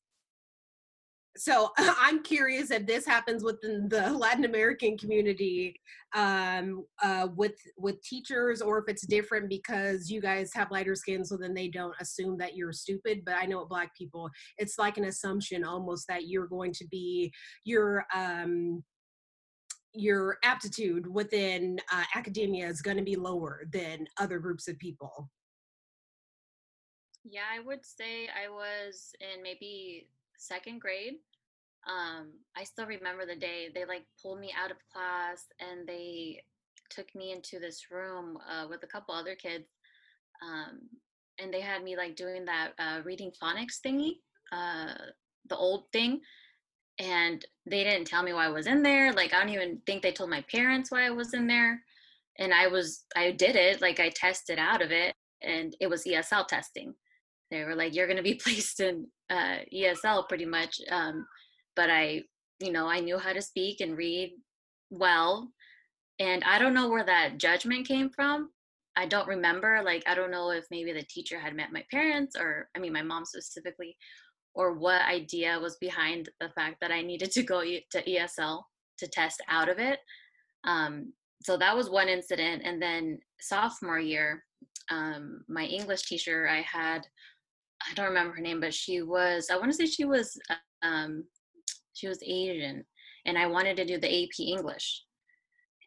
[1.37, 5.79] so I'm curious if this happens within the Latin American community
[6.15, 11.23] um, uh, with with teachers, or if it's different because you guys have lighter skin,
[11.23, 13.23] so then they don't assume that you're stupid.
[13.25, 16.87] But I know with Black people, it's like an assumption almost that you're going to
[16.87, 17.31] be
[17.63, 18.83] your um,
[19.93, 25.29] your aptitude within uh, academia is going to be lower than other groups of people.
[27.23, 31.15] Yeah, I would say I was in maybe second grade
[31.87, 36.41] um, I still remember the day they like pulled me out of class and they
[36.89, 39.65] took me into this room uh, with a couple other kids.
[40.43, 40.81] Um,
[41.39, 44.15] and they had me like doing that uh, reading phonics thingy,
[44.51, 44.93] uh,
[45.49, 46.21] the old thing.
[46.99, 49.13] And they didn't tell me why I was in there.
[49.13, 51.79] Like, I don't even think they told my parents why I was in there.
[52.39, 56.05] And I was, I did it, like, I tested out of it, and it was
[56.05, 56.93] ESL testing.
[57.51, 60.79] They were like, you're going to be placed in uh, ESL pretty much.
[60.89, 61.25] Um,
[61.77, 62.23] but I,
[62.59, 64.33] you know, I knew how to speak and read
[64.89, 65.53] well.
[66.19, 68.49] And I don't know where that judgment came from.
[68.97, 69.81] I don't remember.
[69.85, 72.91] Like, I don't know if maybe the teacher had met my parents or, I mean,
[72.91, 73.95] my mom specifically,
[74.55, 78.63] or what idea was behind the fact that I needed to go to ESL
[78.97, 79.99] to test out of it.
[80.63, 81.13] Um,
[81.43, 82.63] so that was one incident.
[82.65, 84.43] And then sophomore year,
[84.89, 87.05] um, my English teacher, I had,
[87.87, 90.35] I don't remember her name, but she was, I want to say she was
[90.81, 91.23] um,
[91.97, 92.85] she was Asian,
[93.25, 95.03] and I wanted to do the AP English.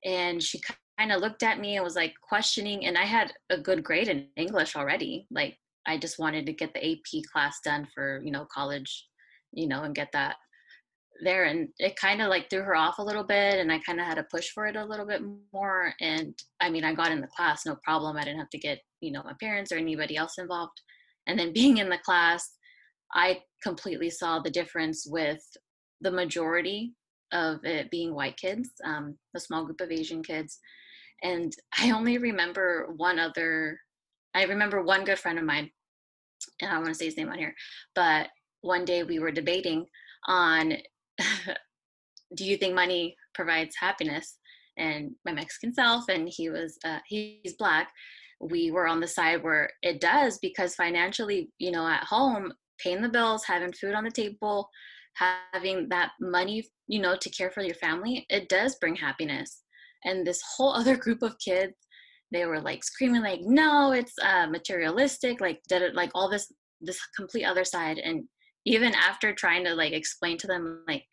[0.05, 0.61] And she
[0.99, 4.09] kind of looked at me and was like questioning, and I had a good grade
[4.09, 5.27] in English already.
[5.31, 9.07] Like I just wanted to get the AP class done for you know college,
[9.53, 10.37] you know, and get that
[11.23, 14.01] there and it kind of like threw her off a little bit and i kind
[14.01, 17.13] of had to push for it a little bit more and i mean i got
[17.13, 19.77] in the class no problem i didn't have to get you know my parents or
[19.77, 20.81] anybody else involved
[21.27, 22.53] and then being in the class
[23.15, 25.43] i completely saw the difference with
[26.01, 26.95] the majority
[27.33, 30.59] of it being white kids, um, a small group of Asian kids.
[31.23, 33.79] And I only remember one other,
[34.35, 35.71] I remember one good friend of mine,
[36.61, 37.55] and I want to say his name on here,
[37.95, 38.29] but
[38.63, 39.87] one day we were debating
[40.27, 40.77] on
[42.37, 44.39] do you think money provides happiness?
[44.77, 47.91] And my Mexican self, and he was, uh, he's black.
[48.41, 53.03] We were on the side where it does because financially, you know, at home, paying
[53.03, 54.71] the bills, having food on the table,
[55.15, 59.63] having that money you know to care for your family it does bring happiness.
[60.05, 61.75] And this whole other group of kids
[62.33, 66.47] they were like screaming like no it's uh, materialistic like did it like all this
[66.81, 67.99] this complete other side.
[67.99, 68.25] And
[68.65, 71.05] even after trying to like explain to them like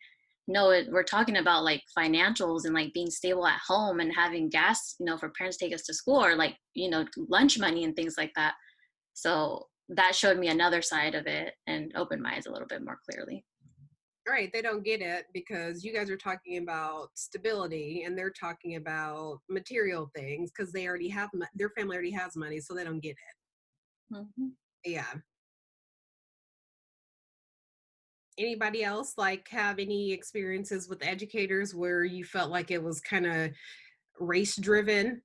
[0.46, 4.48] no it, we're talking about like financials and like being stable at home and having
[4.48, 7.84] gas you know for parents take us to school or like you know lunch money
[7.84, 8.54] and things like that.
[9.14, 12.84] So that showed me another side of it and opened my eyes a little bit
[12.84, 13.44] more clearly
[14.30, 18.76] right they don't get it because you guys are talking about stability and they're talking
[18.76, 23.00] about material things because they already have their family already has money so they don't
[23.00, 24.14] get it.
[24.14, 24.48] Mm-hmm.
[24.84, 25.12] yeah.
[28.38, 33.26] Anybody else like have any experiences with educators where you felt like it was kind
[33.26, 33.50] of
[34.20, 35.22] race driven?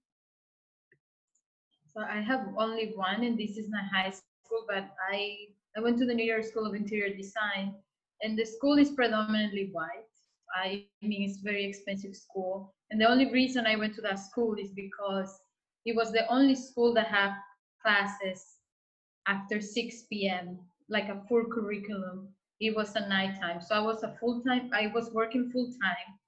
[1.95, 5.35] So i have only one and this is my high school but i
[5.77, 7.75] i went to the new york school of interior design
[8.23, 10.07] and the school is predominantly white.
[10.55, 12.73] I mean, it's very expensive school.
[12.89, 15.39] And the only reason I went to that school is because
[15.85, 17.33] it was the only school that had
[17.81, 18.43] classes
[19.27, 20.59] after 6 p.m.,
[20.89, 22.29] like a full curriculum.
[22.59, 23.61] It was a nighttime.
[23.61, 26.19] So I was a full time, I was working full time.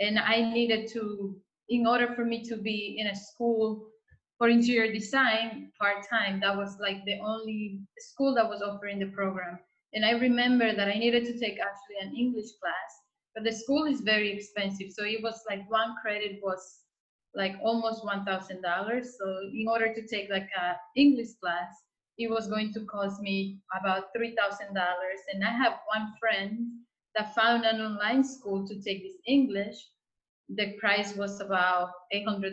[0.00, 1.36] And I needed to,
[1.68, 3.86] in order for me to be in a school
[4.38, 9.06] for interior design part time, that was like the only school that was offering the
[9.06, 9.58] program.
[9.96, 12.90] And I remember that I needed to take actually an English class,
[13.34, 14.92] but the school is very expensive.
[14.92, 16.80] So it was like one credit was
[17.34, 19.06] like almost $1,000.
[19.06, 21.72] So in order to take like a English class,
[22.18, 24.36] it was going to cost me about $3,000.
[25.32, 26.68] And I have one friend
[27.14, 29.76] that found an online school to take this English.
[30.50, 32.52] The price was about $800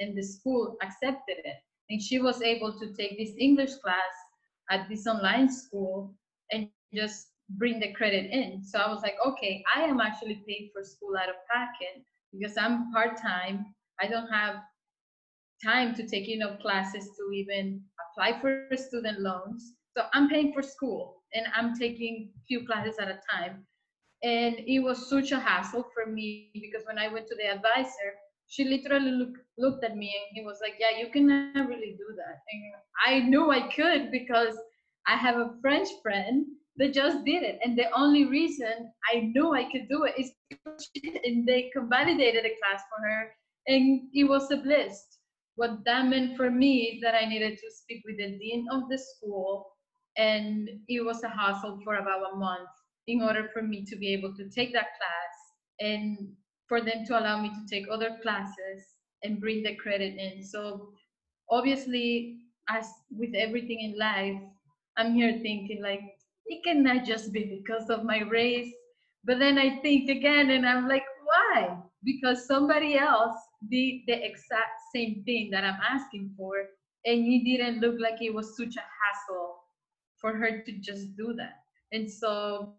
[0.00, 1.56] and the school accepted it.
[1.90, 4.14] And she was able to take this English class
[4.70, 6.14] at this online school
[6.52, 8.62] and just bring the credit in.
[8.64, 12.56] So I was like, okay, I am actually paying for school out of pocket because
[12.56, 13.66] I'm part time.
[14.00, 14.56] I don't have
[15.64, 19.54] time to take enough classes to even apply for student loans.
[19.78, 23.66] So I'm paying for school and I'm taking few classes at a time.
[24.22, 28.08] And it was such a hassle for me because when I went to the advisor,
[28.48, 31.94] she literally look, looked at me and he was like, Yeah, you cannot really do
[31.96, 32.20] that.
[32.30, 32.74] And
[33.06, 34.56] I knew I could because
[35.06, 37.58] I have a French friend that just did it.
[37.64, 40.88] And the only reason I knew I could do it is because.
[41.24, 43.30] And they validated a class for her.
[43.66, 45.02] And it was a bliss.
[45.56, 48.88] What that meant for me is that I needed to speak with the dean of
[48.88, 49.66] the school.
[50.16, 52.68] And it was a hassle for about a month
[53.06, 55.34] in order for me to be able to take that class
[55.80, 56.18] and
[56.68, 58.82] for them to allow me to take other classes
[59.22, 60.42] and bring the credit in.
[60.42, 60.90] So
[61.50, 62.38] obviously,
[62.68, 64.40] as with everything in life,
[64.96, 66.00] I'm here thinking like
[66.46, 68.72] it cannot just be because of my race.
[69.24, 71.78] But then I think again and I'm like, why?
[72.04, 73.36] Because somebody else
[73.70, 76.54] did the exact same thing that I'm asking for
[77.06, 79.56] and it didn't look like it was such a hassle
[80.20, 81.62] for her to just do that.
[81.92, 82.74] And so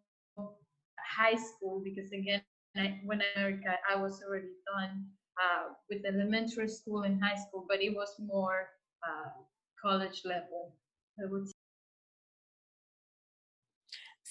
[1.00, 2.42] high school, because again,
[2.76, 3.56] I, when I,
[3.92, 5.06] I was already done
[5.42, 8.70] uh, with elementary school and high school, but it was more
[9.08, 9.30] uh,
[9.82, 10.76] college level,
[11.20, 11.48] I would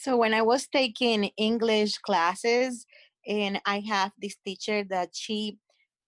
[0.03, 2.87] so when I was taking English classes,
[3.25, 5.59] and I have this teacher that she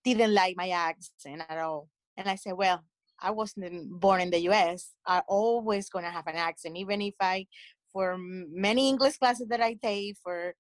[0.02, 1.88] didn't like my accent at all.
[2.16, 2.83] And I said, well,
[3.22, 4.94] I wasn't born in the US.
[5.07, 7.46] I always gonna have an accent, even if I,
[7.92, 10.57] for many English classes that I take, for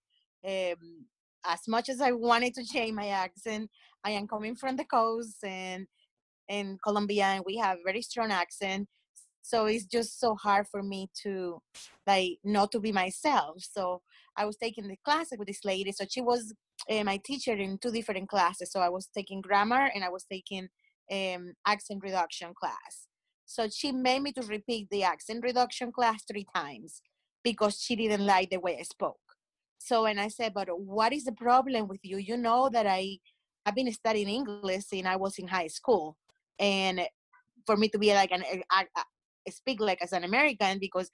[0.46, 1.04] um,
[1.44, 3.68] as much as I wanted to change my accent,
[4.04, 5.88] I am coming from the coast and
[6.48, 8.86] in Colombia, and we have very strong accent
[9.44, 11.60] so it's just so hard for me to
[12.06, 13.56] like not to be myself.
[13.60, 14.00] So
[14.38, 15.92] i was taking the class with this lady.
[15.92, 16.54] So she was
[16.90, 18.72] uh, my teacher in two different classes.
[18.72, 20.68] So i was taking grammar and i was taking
[21.12, 22.92] um, accent reduction class.
[23.44, 27.02] So she made me to repeat the accent reduction class three times
[27.42, 29.26] because she didn't like the way i spoke.
[29.76, 32.16] So and i said but what is the problem with you?
[32.16, 33.18] You know that i
[33.66, 36.16] i've been studying english since i was in high school.
[36.58, 37.02] And
[37.66, 38.44] for me to be like an
[39.50, 41.10] speak like as an American because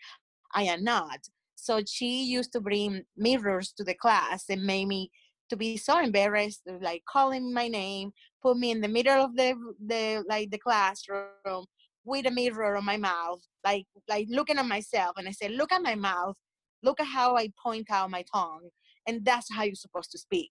[0.54, 1.18] I am not.
[1.56, 5.10] So she used to bring mirrors to the class and made me
[5.50, 8.12] to be so embarrassed, like calling my name,
[8.42, 9.54] put me in the middle of the
[9.86, 11.66] the like the classroom
[12.04, 15.72] with a mirror on my mouth, like like looking at myself, and I said, "Look
[15.72, 16.36] at my mouth,
[16.82, 18.70] look at how I point out my tongue,
[19.06, 20.50] and that's how you're supposed to speak."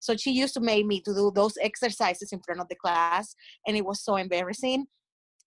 [0.00, 3.34] So she used to make me to do those exercises in front of the class,
[3.66, 4.86] and it was so embarrassing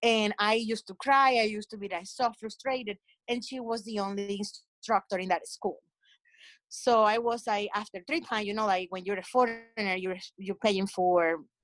[0.04, 2.98] and i used to cry i used to be like so frustrated
[3.28, 5.78] and she was the only instructor in that school.
[6.68, 10.20] So i was like after three times you know like when you're a foreigner you're
[10.36, 11.16] you're paying for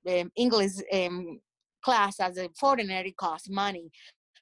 [0.09, 1.39] um, english um,
[1.85, 3.91] class as a foreigner it costs money.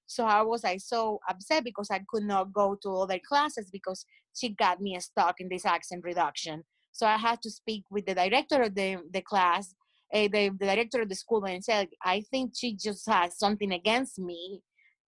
[0.08, 4.06] So i was like so upset because i could not go to other classes because
[4.38, 6.64] she got me stuck in this accent reduction.
[6.92, 9.76] So i had to speak with the director of the, the class
[10.14, 13.72] uh, the, the director of the school and said, I think she just has something
[13.72, 14.62] against me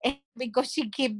[0.38, 1.18] because she keep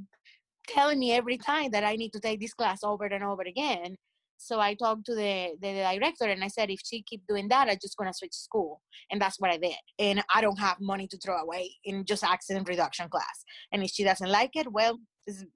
[0.68, 3.96] telling me every time that I need to take this class over and over again.
[4.38, 7.48] So I talked to the, the, the director and I said, if she keep doing
[7.50, 8.82] that, I'm just gonna switch school.
[9.12, 9.76] And that's what I did.
[10.00, 13.46] And I don't have money to throw away in just accident reduction class.
[13.72, 14.98] And if she doesn't like it, well,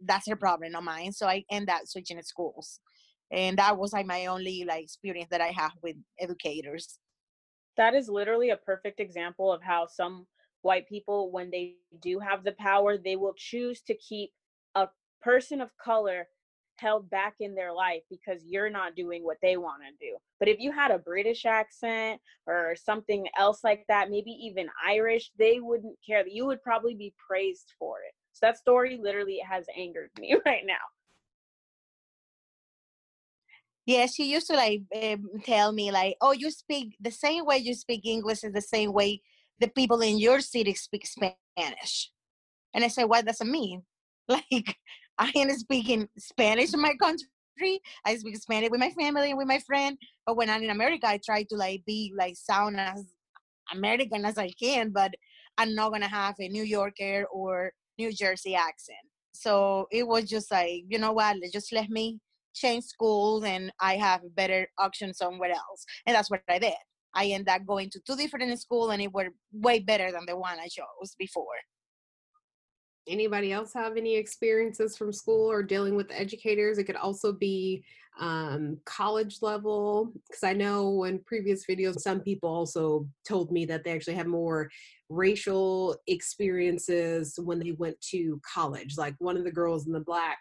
[0.06, 1.14] that's her problem, not mine.
[1.14, 2.80] So I end up switching schools.
[3.32, 7.00] And that was like my only like experience that I have with educators.
[7.78, 10.28] That is literally a perfect example of how some
[10.62, 14.32] white people, when they do have the power, they will choose to keep
[14.76, 14.88] a
[15.22, 16.28] person of color
[16.78, 20.18] held back in their life because you're not doing what they want to do.
[20.40, 25.32] But if you had a British accent or something else like that, maybe even Irish,
[25.38, 26.28] they wouldn't care.
[26.28, 28.14] You would probably be praised for it.
[28.34, 30.76] So that story literally has angered me right now.
[33.86, 37.58] Yeah, she used to like um, tell me like, "Oh, you speak the same way
[37.58, 39.22] you speak English is the same way
[39.60, 42.12] the people in your city speak Spanish."
[42.74, 43.84] And I said, "What does it mean?"
[44.30, 44.78] Like
[45.20, 47.82] I am speaking Spanish in my country.
[48.06, 49.98] I speak Spanish with my family and with my friend.
[50.26, 53.06] But when I'm in America, I try to like be like sound as
[53.74, 55.14] American as I can, but
[55.58, 59.00] I'm not gonna have a New Yorker or New Jersey accent.
[59.34, 62.20] So it was just like, you know what, just let me
[62.56, 65.86] change schools and I have a better option somewhere else.
[66.06, 66.74] And that's what I did.
[67.14, 70.36] I ended up going to two different schools and it were way better than the
[70.36, 71.46] one I chose before.
[73.08, 76.78] Anybody else have any experiences from school or dealing with educators?
[76.78, 77.86] It could also be
[78.20, 83.84] um, college level, because I know in previous videos, some people also told me that
[83.84, 84.70] they actually had more
[85.10, 88.96] racial experiences when they went to college.
[88.98, 90.40] Like one of the girls in the black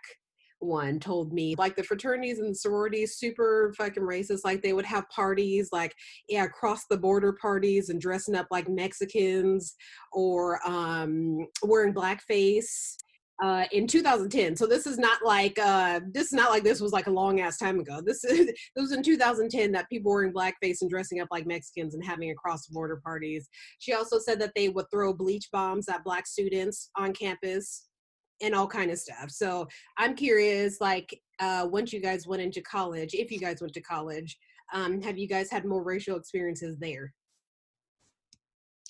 [0.61, 5.09] one told me like the fraternities and sororities super fucking racist like they would have
[5.11, 5.95] parties like
[6.29, 9.75] yeah cross the border parties and dressing up like mexicans
[10.13, 12.97] or um wearing blackface
[13.43, 14.55] uh, in 2010.
[14.57, 17.41] So this is not like uh, this is not like this was like a long
[17.41, 18.01] ass time ago.
[18.05, 21.47] This is this was in 2010 that people were in blackface and dressing up like
[21.47, 23.49] Mexicans and having across border parties.
[23.81, 27.89] She also said that they would throw bleach bombs at black students on campus
[28.43, 29.30] and all kind of stuff.
[29.30, 33.74] So I'm curious, like, uh, once you guys went into college, if you guys went
[33.74, 34.37] to college,
[34.72, 37.12] um, have you guys had more racial experiences there?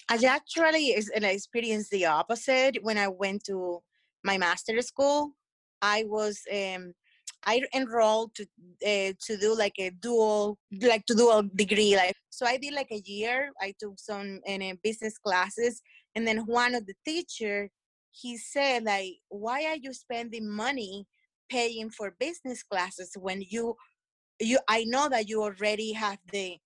[0.08, 3.82] I actually experienced the opposite when I went to
[4.22, 5.32] my master's school.
[5.80, 6.92] I was um,
[7.46, 8.46] I enrolled to
[8.86, 12.74] uh, to do like a dual like to do a degree like so I did
[12.74, 13.50] like a year.
[13.60, 15.80] I took some uh, business classes,
[16.14, 17.70] and then one of the teacher
[18.20, 21.06] he said like why are you spending money
[21.50, 23.74] paying for business classes when you
[24.40, 26.56] you i know that you already have the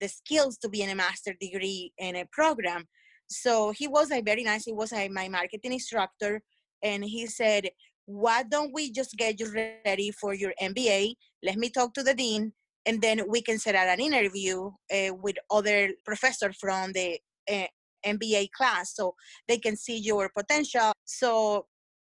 [0.00, 2.86] the skills to be in a master degree in a program.
[3.28, 6.40] So he was like very nice he was like my marketing instructor
[6.82, 7.68] and he said
[8.04, 9.52] why don't we just get you
[9.84, 12.52] ready for your mba let me talk to the dean
[12.86, 17.18] and then we can set out an interview uh, with other professor from the
[17.50, 17.66] uh,
[18.06, 19.14] MBA class so
[19.48, 20.92] they can see your potential.
[21.04, 21.66] So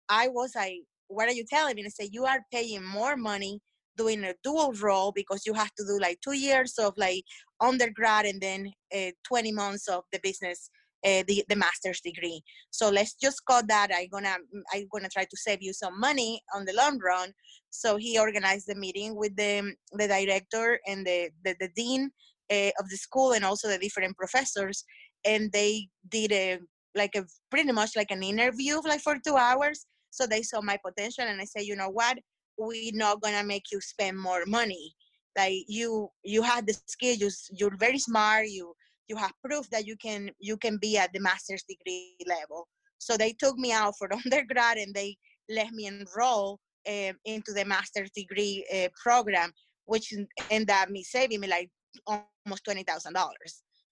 [0.10, 1.82] I was like, what are you telling me?
[1.82, 3.60] And I said, you are paying more money
[3.98, 7.24] doing a dual role because you have to do like two years of like
[7.62, 10.70] undergrad and then uh, 20 months of the business
[11.06, 12.41] uh, the, the master's degree
[12.72, 14.36] so let's just cut that i'm gonna
[14.74, 17.32] i'm gonna try to save you some money on the long run
[17.70, 22.10] so he organized the meeting with the the director and the the, the dean
[22.52, 24.84] uh, of the school and also the different professors
[25.26, 26.59] and they did a
[26.95, 30.78] like a pretty much like an interview like for two hours so they saw my
[30.86, 32.17] potential and i said you know what?
[32.57, 34.93] We're not gonna make you spend more money.
[35.38, 38.73] Like you you have the skills you, you're very smart you
[39.09, 42.67] you have proof that you can you can be at the master's degree level.
[42.97, 45.17] So they took me out for undergrad and they
[45.49, 49.51] let me enroll um, into the master's degree uh, program
[49.86, 50.13] which
[50.49, 51.69] ended up me saving me like
[52.07, 52.86] almost $20000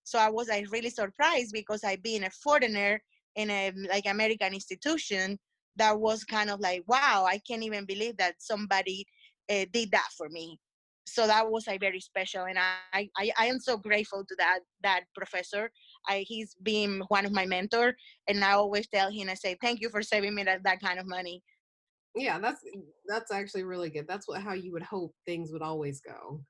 [0.03, 3.01] so I was like really surprised because I being a foreigner
[3.35, 5.39] in a like American institution
[5.75, 9.05] that was kind of like wow I can't even believe that somebody
[9.49, 10.59] uh, did that for me.
[11.05, 14.59] So that was like very special, and I, I I am so grateful to that
[14.83, 15.69] that professor.
[16.07, 17.93] I he's been one of my mentor,
[18.27, 20.99] and I always tell him I say thank you for saving me that that kind
[20.99, 21.43] of money.
[22.15, 22.61] Yeah, that's
[23.05, 24.07] that's actually really good.
[24.07, 26.41] That's what how you would hope things would always go.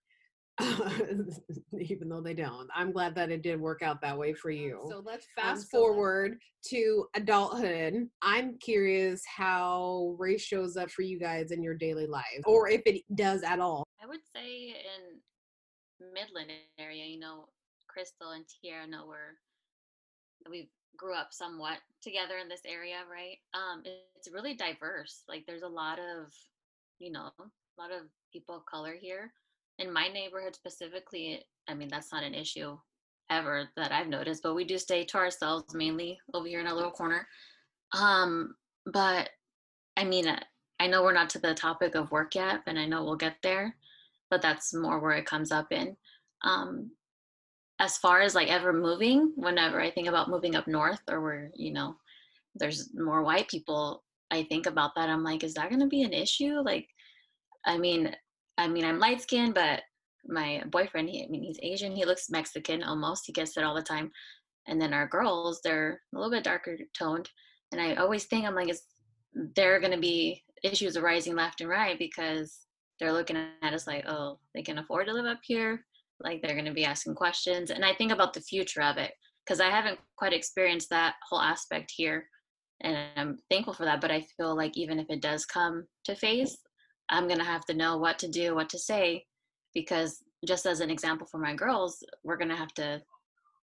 [1.80, 2.70] even though they don't.
[2.76, 4.82] I'm glad that it did work out that way for you.
[4.90, 6.38] So let's fast um, so forward
[6.70, 8.08] to adulthood.
[8.22, 12.82] I'm curious how race shows up for you guys in your daily life, or if
[12.86, 13.84] it does at all.
[14.02, 17.46] I would say in Midland area, you know,
[17.88, 19.38] Crystal and Tierra know we're
[20.50, 23.38] we've grew up somewhat together in this area, right?
[23.54, 23.84] Um,
[24.16, 25.24] it's really diverse.
[25.28, 26.32] Like there's a lot of,
[27.00, 29.32] you know, a lot of people of color here.
[29.80, 32.78] In my neighborhood specifically, I mean that's not an issue
[33.30, 36.74] ever that I've noticed, but we do stay to ourselves mainly over here in our
[36.76, 37.28] little corner.
[37.98, 38.56] Um,
[38.86, 39.30] but
[39.98, 40.26] I mean,
[40.80, 43.38] I know we're not to the topic of work yet, and I know we'll get
[43.44, 43.76] there,
[44.30, 45.96] but that's more where it comes up in.
[46.44, 46.92] Um,
[47.80, 51.52] as far as like ever moving, whenever I think about moving up north or where,
[51.56, 51.96] you know,
[52.56, 55.10] there's more white people, I think about that.
[55.10, 56.62] I'm like, is that going to be an issue?
[56.64, 56.88] Like,
[57.66, 58.16] I mean,
[58.58, 59.82] I mean, I'm light skinned, but
[60.26, 61.96] my boyfriend, he, I mean, he's Asian.
[61.96, 63.24] He looks Mexican almost.
[63.26, 64.12] He gets it all the time.
[64.68, 67.30] And then our girls, they're a little bit darker toned.
[67.72, 68.84] And I always think, I'm like, is
[69.56, 72.60] there going to be issues arising left and right because
[73.00, 75.84] they're looking at us like, oh, they can afford to live up here.
[76.22, 77.70] Like they're going to be asking questions.
[77.70, 79.12] And I think about the future of it
[79.46, 82.28] because I haven't quite experienced that whole aspect here.
[82.82, 84.00] And I'm thankful for that.
[84.00, 86.58] But I feel like even if it does come to face,
[87.14, 89.26] I'm going to have to know what to do, what to say,
[89.76, 93.02] because just as an example for my girls, we're going to have to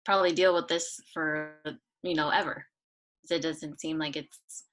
[0.05, 1.53] probably deal with this for,
[2.03, 2.67] you know, ever.
[3.31, 4.65] It doesn't seem like it's,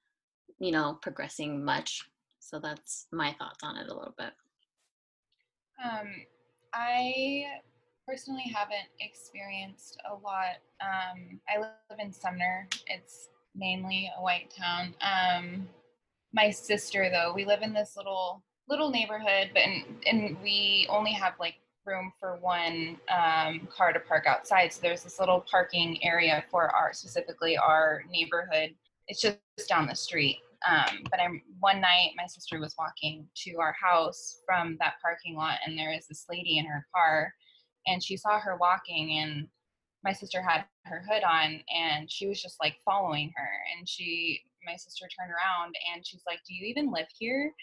[0.60, 2.02] you know, progressing much.
[2.40, 4.34] So that's my thoughts on it a little bit.
[5.84, 6.08] Um,
[6.74, 7.44] I
[8.08, 10.58] personally haven't experienced a lot.
[10.82, 12.68] Um, I live in Sumner.
[12.88, 14.96] It's mainly a white town.
[15.02, 15.68] Um,
[16.34, 21.12] my sister, though, we live in this little little neighborhood, but and, and we only
[21.12, 21.56] have like
[21.86, 24.72] room for one um, car to park outside.
[24.72, 28.74] So there's this little parking area for our specifically our neighborhood.
[29.08, 29.38] It's just
[29.68, 30.38] down the street.
[30.70, 35.36] Um, but I'm one night my sister was walking to our house from that parking
[35.36, 37.34] lot, and there is this lady in her car,
[37.86, 39.48] and she saw her walking, and
[40.06, 44.42] my sister had her hood on, and she was just like following her, and she
[44.66, 47.54] my sister turned around and she's like, "Do you even live here?"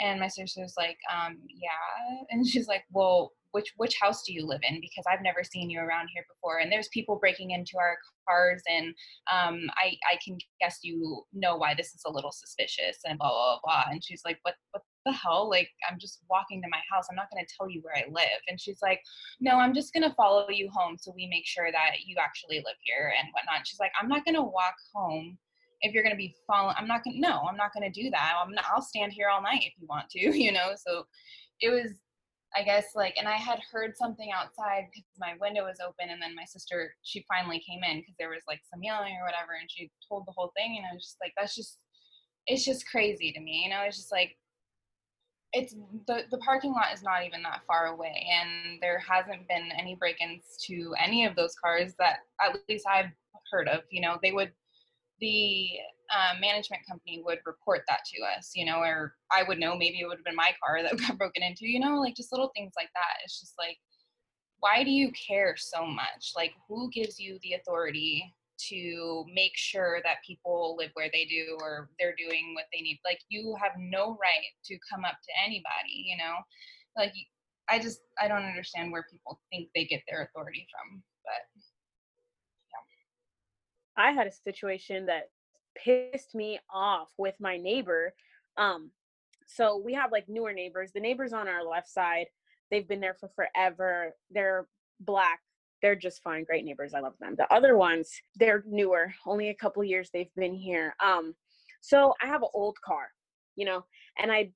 [0.00, 4.46] And my sister's like, um, "Yeah," and she's like, "Well." Which which house do you
[4.46, 4.80] live in?
[4.80, 8.62] Because I've never seen you around here before, and there's people breaking into our cars
[8.68, 8.94] and
[9.32, 13.30] um, I, I can guess you know why this is a little suspicious and blah
[13.30, 16.78] blah blah and she's like what what the hell like i'm just walking to my
[16.90, 19.00] house i'm not going to tell you where i live and she's like
[19.40, 22.58] no i'm just going to follow you home so we make sure that you actually
[22.58, 25.36] live here and whatnot and she's like i'm not going to walk home
[25.82, 28.02] if you're going to be following i'm not going to no i'm not going to
[28.02, 30.72] do that i'm not, i'll stand here all night if you want to you know
[30.76, 31.04] so
[31.60, 31.92] it was
[32.54, 36.20] I guess like, and I had heard something outside because my window was open, and
[36.20, 39.56] then my sister she finally came in because there was like some yelling or whatever,
[39.58, 41.78] and she told the whole thing, and I was just like, that's just,
[42.46, 43.82] it's just crazy to me, you know.
[43.86, 44.36] It's just like,
[45.54, 45.74] it's
[46.06, 49.94] the the parking lot is not even that far away, and there hasn't been any
[49.94, 53.10] break-ins to any of those cars that at least I've
[53.50, 53.80] heard of.
[53.90, 54.52] You know, they would
[55.22, 55.68] the
[56.12, 60.00] um, management company would report that to us, you know, or I would know maybe
[60.00, 62.50] it would have been my car that got broken into, you know, like just little
[62.54, 63.22] things like that.
[63.24, 63.78] It's just like,
[64.58, 66.32] why do you care so much?
[66.36, 68.34] Like, who gives you the authority
[68.70, 73.00] to make sure that people live where they do or they're doing what they need?
[73.04, 76.34] Like, you have no right to come up to anybody, you know?
[76.96, 77.12] Like,
[77.70, 81.51] I just, I don't understand where people think they get their authority from, but.
[83.96, 85.30] I had a situation that
[85.74, 88.14] pissed me off with my neighbor.
[88.56, 88.90] Um,
[89.46, 90.92] so we have like newer neighbors.
[90.92, 92.26] The neighbors on our left side,
[92.70, 94.14] they've been there for forever.
[94.30, 94.66] They're
[95.00, 95.40] black.
[95.82, 96.94] They're just fine, great neighbors.
[96.94, 97.34] I love them.
[97.36, 99.12] The other ones, they're newer.
[99.26, 100.94] Only a couple years they've been here.
[101.04, 101.34] Um,
[101.80, 103.08] so I have an old car,
[103.56, 103.84] you know,
[104.18, 104.52] and I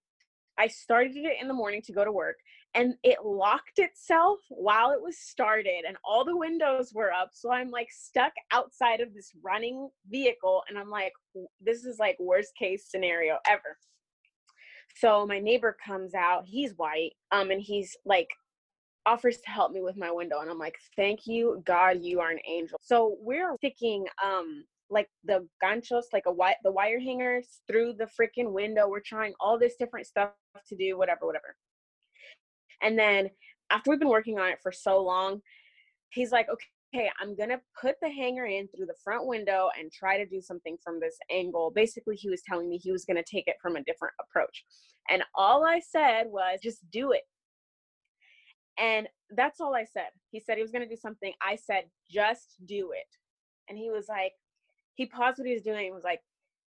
[0.59, 2.37] I started it in the morning to go to work
[2.77, 7.51] and it locked itself while it was started and all the windows were up so
[7.51, 11.13] i'm like stuck outside of this running vehicle and i'm like
[11.61, 13.77] this is like worst case scenario ever.
[14.97, 18.29] So my neighbor comes out he's white um and he's like
[19.05, 22.31] offers to help me with my window and i'm like thank you god you are
[22.31, 22.79] an angel.
[22.81, 28.09] So we're sticking um like the ganchos like a white the wire hangers through the
[28.19, 28.89] freaking window.
[28.89, 30.31] We're trying all this different stuff
[30.69, 31.57] to do whatever whatever
[32.83, 33.31] and then
[33.71, 35.41] after we've been working on it for so long,
[36.11, 40.17] he's like, okay, I'm gonna put the hanger in through the front window and try
[40.17, 41.73] to do something from this angle.
[41.75, 44.65] Basically, he was telling me he was gonna take it from a different approach.
[45.11, 47.23] And all I said was, just do it.
[48.79, 50.11] And that's all I said.
[50.31, 51.33] He said he was gonna do something.
[51.43, 53.07] I said, just do it.
[53.69, 54.33] And he was like,
[54.95, 56.21] he paused what he was doing and was like,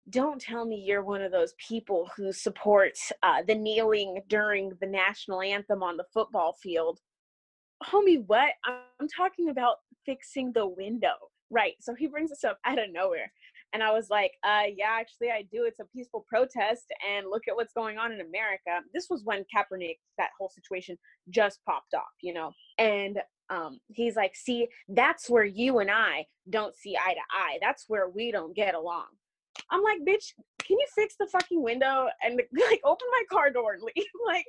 [0.10, 4.88] don't tell me you're one of those people who supports uh, the kneeling during the
[4.88, 7.00] national anthem on the football field.
[7.84, 8.54] Homie, what?
[8.66, 11.14] I'm talking about fixing the window.
[11.50, 11.76] Right.
[11.82, 13.32] So he brings this up out of nowhere.
[13.74, 15.64] And I was like, uh, yeah, actually, I do.
[15.66, 16.86] It's a peaceful protest.
[17.10, 18.82] And look at what's going on in America.
[18.94, 20.98] This was when Kaepernick, that whole situation
[21.30, 22.52] just popped off, you know?
[22.78, 27.60] And um, he's like, see, that's where you and I don't see eye to eye.
[27.62, 29.06] That's where we don't get along.
[29.72, 32.36] I'm like, bitch, can you fix the fucking window and
[32.70, 34.06] like open my car door and leave?
[34.26, 34.46] like,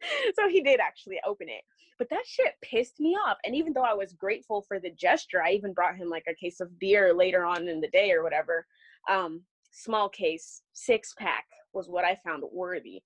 [0.38, 1.62] so he did actually open it.
[1.98, 3.38] But that shit pissed me off.
[3.44, 6.34] And even though I was grateful for the gesture, I even brought him like a
[6.34, 8.66] case of beer later on in the day or whatever.
[9.08, 13.02] Um, small case, six pack was what I found worthy.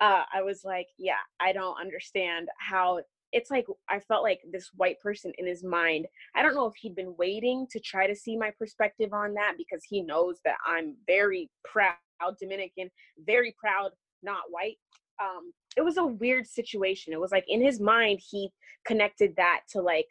[0.00, 3.00] Uh, I was like, yeah, I don't understand how
[3.34, 6.06] it's like I felt like this white person in his mind.
[6.36, 9.54] I don't know if he'd been waiting to try to see my perspective on that
[9.58, 11.96] because he knows that I'm very proud
[12.40, 12.90] Dominican,
[13.26, 13.90] very proud,
[14.22, 14.76] not white.
[15.22, 17.12] Um, it was a weird situation.
[17.12, 18.50] It was like in his mind, he
[18.86, 20.08] connected that to like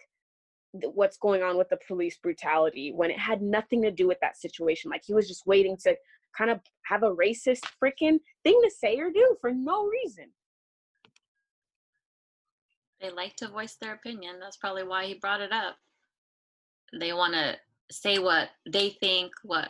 [0.74, 4.38] what's going on with the police brutality when it had nothing to do with that
[4.38, 4.92] situation.
[4.92, 5.96] Like he was just waiting to
[6.38, 10.26] kind of have a racist freaking thing to say or do for no reason.
[13.04, 14.40] They like to voice their opinion.
[14.40, 15.76] That's probably why he brought it up.
[17.00, 17.58] They want to
[17.92, 19.70] say what they think, what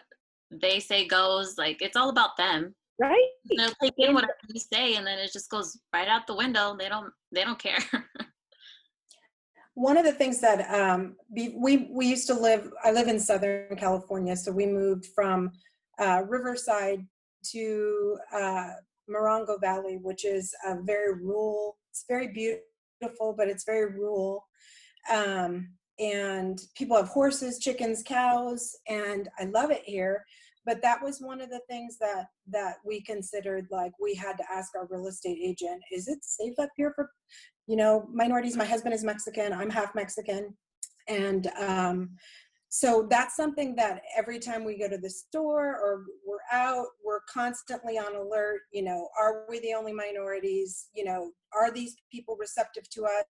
[0.51, 1.57] they say goes.
[1.57, 3.27] Like it's all about them right
[3.57, 6.75] they'll take in whatever you say and then it just goes right out the window
[6.77, 7.79] they don't they don't care
[9.73, 13.75] one of the things that um, we we used to live i live in southern
[13.75, 15.51] california so we moved from
[15.99, 17.05] uh, riverside
[17.43, 18.69] to uh,
[19.09, 22.63] morongo valley which is a very rural it's very beautiful
[23.37, 24.47] but it's very rural
[25.11, 30.23] um, and people have horses chickens cows and i love it here
[30.65, 34.43] but that was one of the things that that we considered like we had to
[34.51, 37.09] ask our real estate agent is it safe up here for
[37.67, 38.57] you know minorities?
[38.57, 40.55] My husband is mexican i'm half mexican
[41.07, 42.11] and um,
[42.75, 47.19] so that's something that every time we go to the store or we're out we're
[47.31, 50.87] constantly on alert you know are we the only minorities?
[50.95, 53.25] You know are these people receptive to us?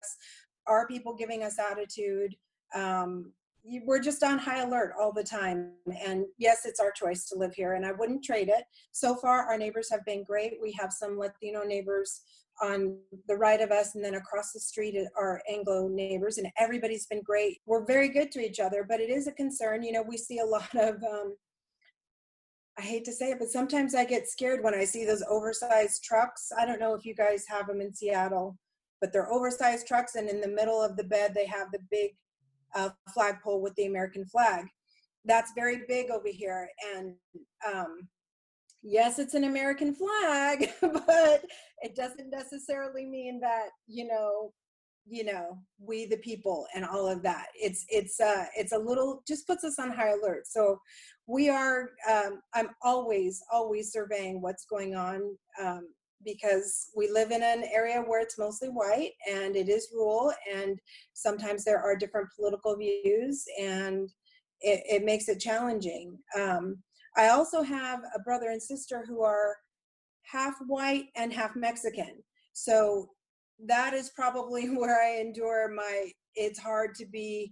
[0.67, 2.35] Are people giving us attitude?
[2.75, 3.33] Um,
[3.63, 5.73] we're just on high alert all the time.
[6.05, 8.63] And yes, it's our choice to live here, and I wouldn't trade it.
[8.91, 10.53] So far, our neighbors have been great.
[10.61, 12.21] We have some Latino neighbors
[12.61, 12.97] on
[13.27, 17.21] the right of us, and then across the street are Anglo neighbors, and everybody's been
[17.21, 17.59] great.
[17.65, 19.83] We're very good to each other, but it is a concern.
[19.83, 20.95] You know, we see a lot of.
[21.03, 21.35] Um,
[22.79, 26.03] I hate to say it, but sometimes I get scared when I see those oversized
[26.03, 26.51] trucks.
[26.57, 28.57] I don't know if you guys have them in Seattle,
[29.01, 32.11] but they're oversized trucks, and in the middle of the bed, they have the big
[32.75, 34.65] a flagpole with the American flag.
[35.25, 36.67] That's very big over here.
[36.95, 37.15] And
[37.67, 38.07] um,
[38.81, 41.45] yes, it's an American flag, but
[41.81, 44.53] it doesn't necessarily mean that, you know,
[45.07, 49.23] you know we the people and all of that it's it's uh it's a little
[49.27, 50.79] just puts us on high alert so
[51.27, 55.87] we are um i'm always always surveying what's going on um
[56.25, 60.79] because we live in an area where it's mostly white and it is rural and
[61.13, 64.09] sometimes there are different political views and
[64.61, 66.17] it, it makes it challenging.
[66.39, 66.77] Um,
[67.17, 69.57] i also have a brother and sister who are
[70.23, 72.23] half white and half mexican.
[72.53, 73.09] So
[73.67, 77.51] that is probably where i endure my it's hard to be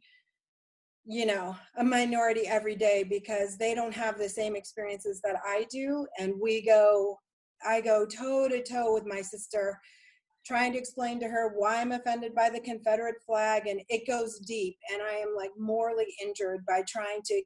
[1.05, 5.65] you know a minority every day because they don't have the same experiences that i
[5.71, 7.17] do and we go
[7.65, 9.79] I go toe to toe with my sister,
[10.45, 14.39] trying to explain to her why I'm offended by the Confederate flag, and it goes
[14.39, 14.77] deep.
[14.91, 17.41] And I am like morally injured by trying to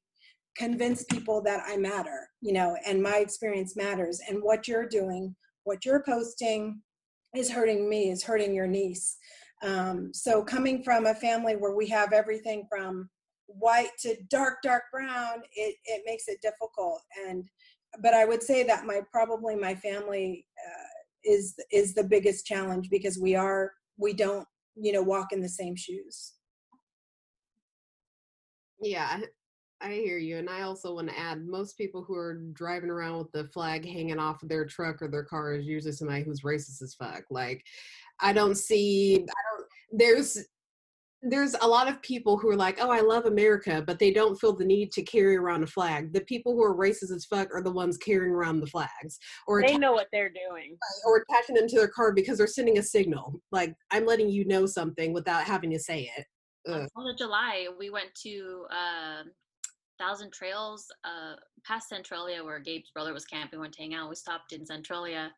[0.56, 4.22] convince people that I matter, you know, and my experience matters.
[4.28, 6.82] And what you're doing, what you're posting,
[7.36, 9.18] is hurting me, is hurting your niece.
[9.64, 13.10] Um, so coming from a family where we have everything from
[13.48, 17.02] white to dark, dark brown, it, it makes it difficult.
[17.28, 17.46] And
[18.02, 22.90] but I would say that my probably my family uh, is is the biggest challenge
[22.90, 26.34] because we are we don't you know walk in the same shoes.
[28.82, 29.22] Yeah,
[29.82, 33.20] I hear you, and I also want to add: most people who are driving around
[33.20, 36.42] with the flag hanging off of their truck or their car is usually somebody who's
[36.42, 37.24] racist as fuck.
[37.30, 37.64] Like,
[38.20, 39.16] I don't see.
[39.16, 39.68] I don't.
[39.92, 40.38] There's
[41.24, 44.40] there's a lot of people who are like, oh, I love America, but they don't
[44.40, 46.12] feel the need to carry around a flag.
[46.12, 49.18] The people who are racist as fuck are the ones carrying around the flags,
[49.48, 52.78] or they know what they're doing, or attaching them to their car because they're sending
[52.78, 53.40] a signal.
[53.52, 56.26] Like I'm letting you know something without having to say it.
[56.68, 56.90] Ugh.
[56.96, 59.24] On of July, we went to uh,
[60.00, 63.60] Thousand Trails, uh, past Centralia, where Gabe's brother was camping.
[63.60, 64.10] Went to hang out.
[64.10, 65.32] We stopped in Centralia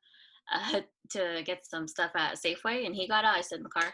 [0.54, 0.82] uh,
[1.12, 3.38] to get some stuff at Safeway, and he got out.
[3.38, 3.94] I sit in the car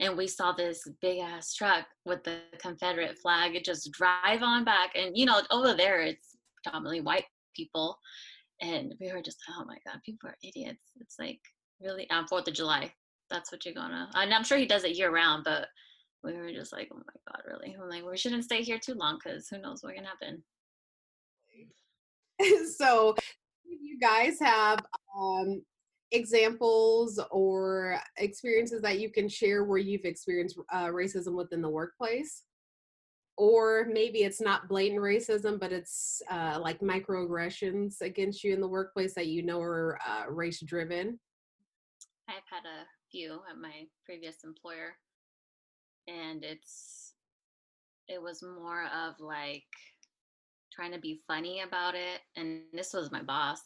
[0.00, 3.54] and we saw this big ass truck with the Confederate flag.
[3.54, 7.98] It just drive on back, and you know, over there it's predominantly white people,
[8.60, 10.90] and we were just, oh my god, people are idiots.
[11.00, 11.40] It's like
[11.80, 12.92] really on Fourth of July.
[13.28, 14.10] That's what you're gonna.
[14.14, 15.68] And I'm sure he does it year round, but
[16.24, 17.76] we were just like, oh my god, really?
[17.80, 20.42] I'm like, we shouldn't stay here too long because who knows what can happen.
[22.76, 23.14] so,
[23.64, 24.80] you guys have
[25.18, 25.62] um,
[26.12, 32.44] examples or experiences that you can share where you've experienced uh, racism within the workplace?
[33.36, 38.68] Or maybe it's not blatant racism, but it's uh, like microaggressions against you in the
[38.68, 41.18] workplace that you know are uh, race driven.
[42.28, 44.94] I've had a few at my previous employer,
[46.06, 47.14] and it's
[48.08, 49.62] it was more of like
[50.72, 52.20] trying to be funny about it.
[52.36, 53.60] And this was my boss,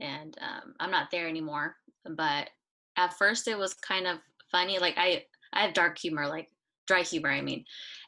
[0.00, 1.76] and um, I'm not there anymore.
[2.04, 2.50] But
[2.96, 4.18] at first, it was kind of
[4.50, 4.78] funny.
[4.78, 6.48] Like I, I have dark humor, like
[6.86, 7.30] dry humor.
[7.30, 7.64] I mean,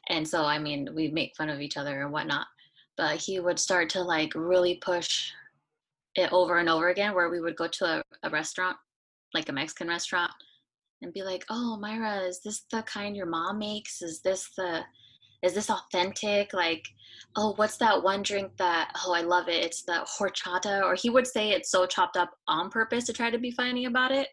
[0.09, 2.47] and so I mean, we make fun of each other and whatnot.
[2.97, 5.31] But he would start to like really push
[6.15, 8.77] it over and over again, where we would go to a, a restaurant,
[9.33, 10.31] like a Mexican restaurant,
[11.01, 14.01] and be like, "Oh, Myra, is this the kind your mom makes?
[14.01, 14.81] Is this the
[15.45, 16.53] is this authentic?
[16.53, 16.83] Like,
[17.35, 19.63] oh, what's that one drink that, oh, I love it.
[19.63, 20.83] It's the horchata.
[20.83, 23.85] Or he would say it's so chopped up on purpose to try to be funny
[23.85, 24.27] about it.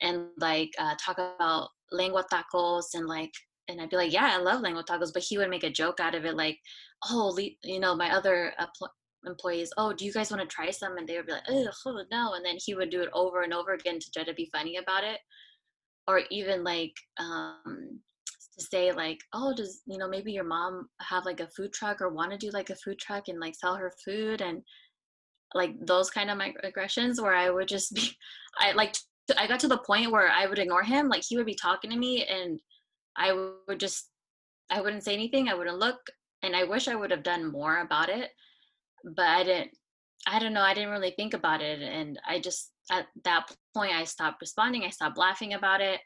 [0.00, 3.32] And like uh, talk about lengua tacos and like,
[3.68, 5.12] and I'd be like, yeah, I love lengua tacos.
[5.12, 6.58] But he would make a joke out of it like,
[7.10, 8.52] oh, you know, my other
[9.26, 10.96] employees, oh, do you guys want to try some?
[10.96, 12.34] And they would be like, oh, no.
[12.34, 14.76] And then he would do it over and over again to try to be funny
[14.76, 15.18] about it.
[16.06, 18.00] Or even like, um,
[18.54, 22.00] to say like oh does you know maybe your mom have like a food truck
[22.00, 24.40] or want to do like a food truck and like sell her food?
[24.40, 24.62] And
[25.54, 28.10] like those kind of microaggressions where i would just be
[28.58, 28.94] i like
[29.38, 31.90] i got to the point where i would ignore him like he would be talking
[31.90, 32.60] to me and
[33.16, 33.32] i
[33.68, 34.10] would just
[34.70, 36.00] i wouldn't say anything i wouldn't look
[36.42, 38.30] and i wish i would have done more about it
[39.16, 39.70] but i didn't
[40.26, 43.92] i don't know i didn't really think about it and i just at that point
[43.94, 46.00] i stopped responding i stopped laughing about it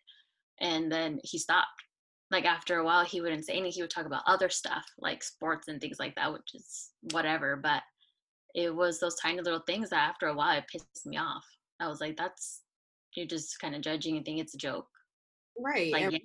[0.60, 1.82] and then he stopped
[2.30, 5.22] like after a while he wouldn't say anything he would talk about other stuff like
[5.22, 7.82] sports and things like that which is whatever but
[8.54, 11.44] it was those tiny little things that after a while it pissed me off.
[11.80, 12.62] I was like that's
[13.14, 14.88] you're just kind of judging and think it's a joke.
[15.58, 16.18] Right like yeah,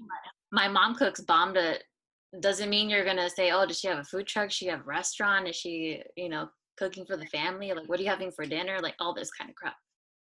[0.52, 1.84] my mom cooks bombed it
[2.40, 4.52] doesn't mean you're gonna say oh does she have a food truck?
[4.52, 5.48] She have a restaurant?
[5.48, 7.72] Is she you know cooking for the family?
[7.72, 8.80] Like what are you having for dinner?
[8.82, 9.76] Like all this kind of crap.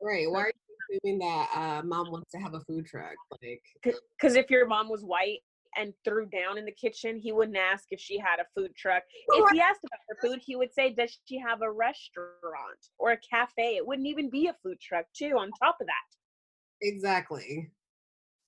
[0.01, 3.15] Right why are you assuming that uh, mom wants to have a food truck?
[3.43, 5.41] Like because if your mom was white
[5.77, 9.03] and threw down in the kitchen, he wouldn't ask if she had a food truck.
[9.29, 13.13] If he asked about her food, he would say, Does she have a restaurant or
[13.13, 13.77] a cafe?
[13.77, 16.87] It wouldn't even be a food truck, too, on top of that.
[16.87, 17.71] Exactly.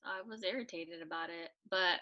[0.05, 1.51] I was irritated about it.
[1.70, 2.01] But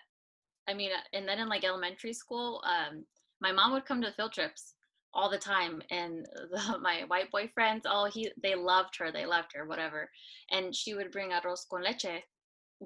[0.69, 3.05] I mean, uh, and then in like elementary school, um,
[3.41, 4.75] my mom would come to field trips
[5.17, 9.51] all the time and the, my white boyfriends all he they loved her they loved
[9.55, 10.11] her whatever
[10.51, 12.23] and she would bring arroz con leche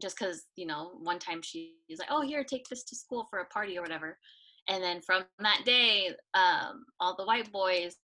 [0.00, 3.40] just because you know one time she's like oh here take this to school for
[3.40, 4.18] a party or whatever.
[4.68, 7.96] And then from that day um, all the white boys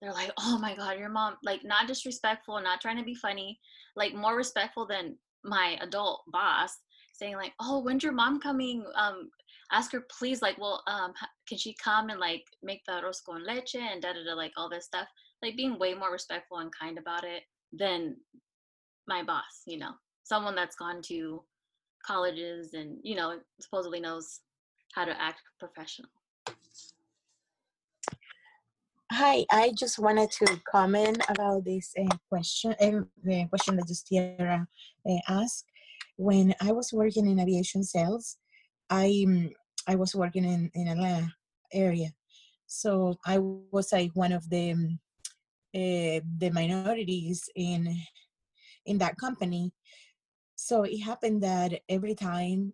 [0.00, 3.58] they're like oh my god your mom like not disrespectful not trying to be funny
[3.96, 6.78] like more respectful than my adult boss
[7.12, 8.84] saying like oh when's your mom coming?
[8.96, 9.30] Um
[9.72, 11.12] ask her please like well um
[11.48, 14.52] can she come and like make the arroz con leche and da da da like
[14.56, 15.08] all this stuff
[15.42, 17.42] like being way more respectful and kind about it
[17.72, 18.16] than
[19.08, 19.92] my boss you know
[20.24, 21.42] someone that's gone to
[22.04, 24.40] colleges and you know supposedly knows
[24.94, 26.10] how to act professional.
[29.12, 34.66] Hi i just wanted to comment about this uh, question uh, the question that justiera
[35.08, 35.66] uh, asked.
[36.16, 38.38] When i was working in aviation sales
[38.90, 39.50] i um,
[39.86, 41.32] i was working in in atlanta
[41.72, 42.10] area.
[42.66, 44.98] So i was like one of the um,
[45.74, 47.94] uh, the minorities in
[48.86, 49.72] in that company
[50.56, 52.72] so it happened that every time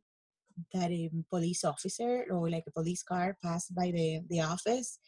[0.74, 4.98] that a police officer or like a police car passed by the, the office,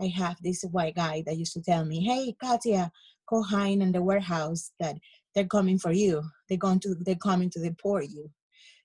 [0.00, 2.90] I have this white guy that used to tell me, "Hey, Katia,
[3.28, 4.72] go hide in the warehouse.
[4.80, 4.96] That
[5.34, 6.22] they're coming for you.
[6.48, 8.30] They're going to they're coming to deport you."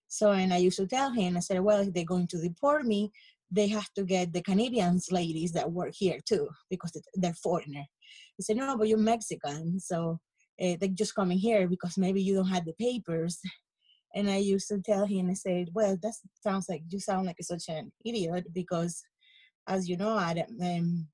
[0.07, 2.85] So, and I used to tell him, I said, "Well, if they're going to deport
[2.85, 3.11] me,
[3.51, 7.85] they have to get the Canadians ladies that work here too because they're foreigner."
[8.37, 10.19] He said, "No, but you're Mexican, so
[10.61, 13.39] uh, they're just coming here because maybe you don't have the papers.
[14.15, 17.37] And I used to tell him, I said, well, that sounds like you sound like
[17.41, 19.03] such an idiot because,
[19.67, 21.07] as you know, I, um,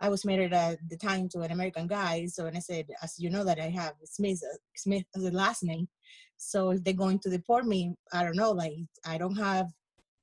[0.00, 2.26] I was married at the time to an American guy.
[2.26, 4.42] So, and I said, as you know, that I have Smith,
[4.74, 5.86] Smith as a last name.
[6.38, 8.72] So if they're going to deport me, I don't know, like
[9.04, 9.66] I don't have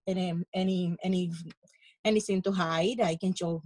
[0.07, 1.31] any, any, any,
[2.03, 2.99] anything to hide.
[3.01, 3.61] I can show,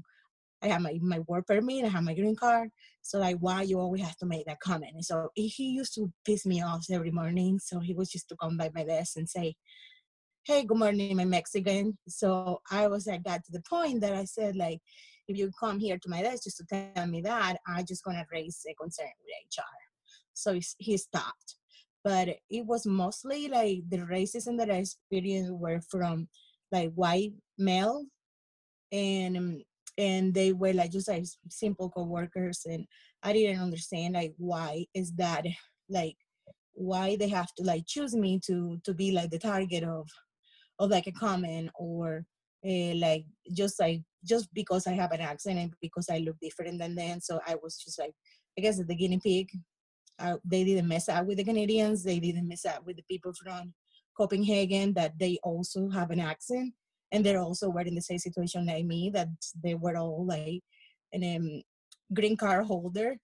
[0.62, 2.70] I have my, my work permit, I have my green card.
[3.02, 4.94] So like, why you always have to make that comment?
[4.94, 7.60] And so he used to piss me off every morning.
[7.60, 9.56] So he was just to come by my desk and say,
[10.46, 11.98] hey, good morning, I'm Mexican.
[12.08, 14.80] So I was, like, got to the point that I said like,
[15.28, 18.26] if you come here to my desk just to tell me that, I'm just gonna
[18.32, 19.64] raise a concern with HR.
[20.34, 21.56] So he stopped.
[22.04, 26.28] But it was mostly like the racism that I experienced were from
[26.72, 28.06] like white male
[28.92, 29.62] and um,
[30.02, 32.86] and they were like just like simple co-workers and
[33.22, 35.46] I didn't understand like why is that
[35.90, 36.18] like
[36.74, 40.10] why they have to like choose me to to be like the target of
[40.80, 42.26] of like a comment or
[42.68, 46.80] uh, like just like just because I have an accent and because I look different
[46.80, 47.20] than them.
[47.20, 48.14] So I was just like,
[48.58, 49.50] I guess the guinea pig.
[50.20, 52.04] Uh, they didn't mess up with the Canadians.
[52.04, 53.74] They didn't mess up with the people from
[54.16, 56.74] Copenhagen that they also have an accent
[57.12, 59.28] and they're also were in the same situation like me that
[59.64, 60.62] they were all like
[61.14, 61.62] an um,
[62.14, 63.18] green card holder.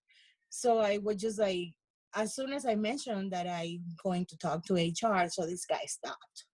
[0.49, 1.73] So I was just like,
[2.15, 5.85] as soon as I mentioned that I'm going to talk to HR, so this guy
[5.85, 6.45] stopped.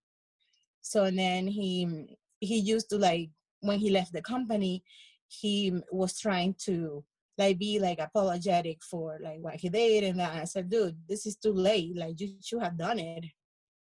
[0.82, 3.30] So and then he he used to like
[3.62, 4.84] when he left the company,
[5.28, 7.04] he was trying to
[7.38, 11.38] like be like apologetic for like what he did and I said, dude, this is
[11.38, 11.96] too late.
[11.96, 13.26] Like you should have done it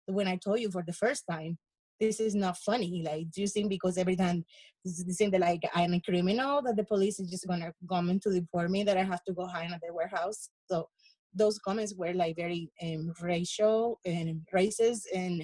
[0.08, 1.58] when I told you for the first time.
[2.00, 3.04] This is not funny.
[3.06, 4.46] Like, do you think because every time
[4.86, 8.10] this is the that like I'm a criminal that the police is just gonna come
[8.10, 10.50] in to deport me that I have to go hide at the warehouse?
[10.72, 10.88] So
[11.34, 15.44] those comments were like very um, racial and racist and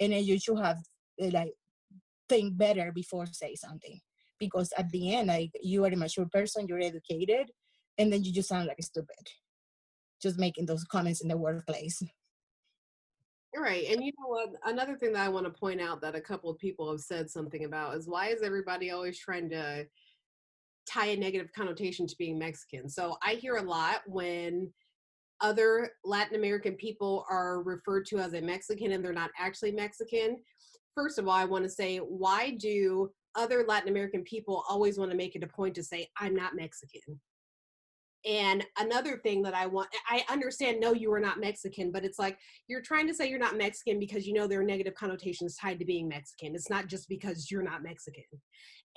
[0.00, 0.78] and you should have
[1.20, 1.52] eh, like
[2.28, 4.00] think better before say something
[4.38, 7.50] because at the end like you are a mature person you're educated
[7.98, 9.16] and then you just sound like stupid
[10.20, 12.02] just making those comments in the workplace
[13.56, 13.86] Right.
[13.90, 14.50] And you know what?
[14.64, 17.30] Another thing that I want to point out that a couple of people have said
[17.30, 19.86] something about is why is everybody always trying to
[20.86, 22.88] tie a negative connotation to being Mexican?
[22.88, 24.70] So I hear a lot when
[25.40, 30.36] other Latin American people are referred to as a Mexican and they're not actually Mexican
[30.96, 35.10] first of all, I want to say, why do other Latin American people always want
[35.12, 37.20] to make it a point to say, I'm not Mexican?
[38.26, 42.18] And another thing that I want, I understand, no, you are not Mexican, but it's
[42.18, 45.56] like you're trying to say you're not Mexican because you know there are negative connotations
[45.56, 46.56] tied to being Mexican.
[46.56, 48.24] It's not just because you're not Mexican.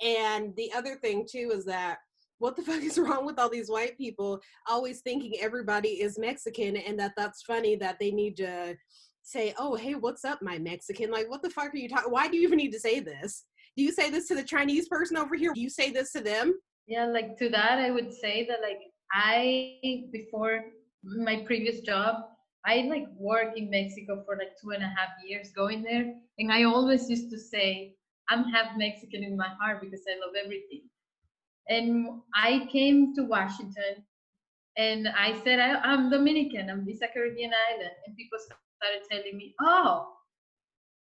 [0.02, 1.98] And the other thing, too, is that
[2.38, 6.76] what the fuck is wrong with all these white people always thinking everybody is Mexican
[6.76, 8.74] and that that's funny that they need to
[9.22, 12.10] say, "Oh, hey, what's up, my Mexican?" Like, what the fuck are you talking?
[12.10, 13.44] Why do you even need to say this?
[13.76, 15.52] Do you say this to the Chinese person over here?
[15.54, 16.58] Do you say this to them?
[16.88, 18.80] Yeah, like to that, I would say that like
[19.12, 20.64] I before
[21.02, 22.16] my previous job,
[22.64, 26.52] I like worked in Mexico for like two and a half years going there, and
[26.52, 27.94] I always used to say
[28.28, 30.82] I'm half Mexican in my heart because I love everything.
[31.68, 34.04] And I came to Washington
[34.76, 39.54] and I said I, am Dominican, I'm this Caribbean island, and people started telling me,
[39.60, 40.06] oh,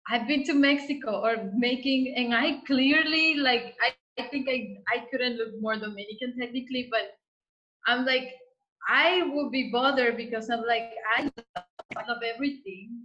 [0.08, 5.04] I've been to Mexico or making, and I clearly like, I, I think I, I
[5.10, 7.02] couldn't look more Dominican technically, but
[7.86, 8.32] I'm like,
[8.88, 13.04] I would be bothered because I'm like, I love, everything,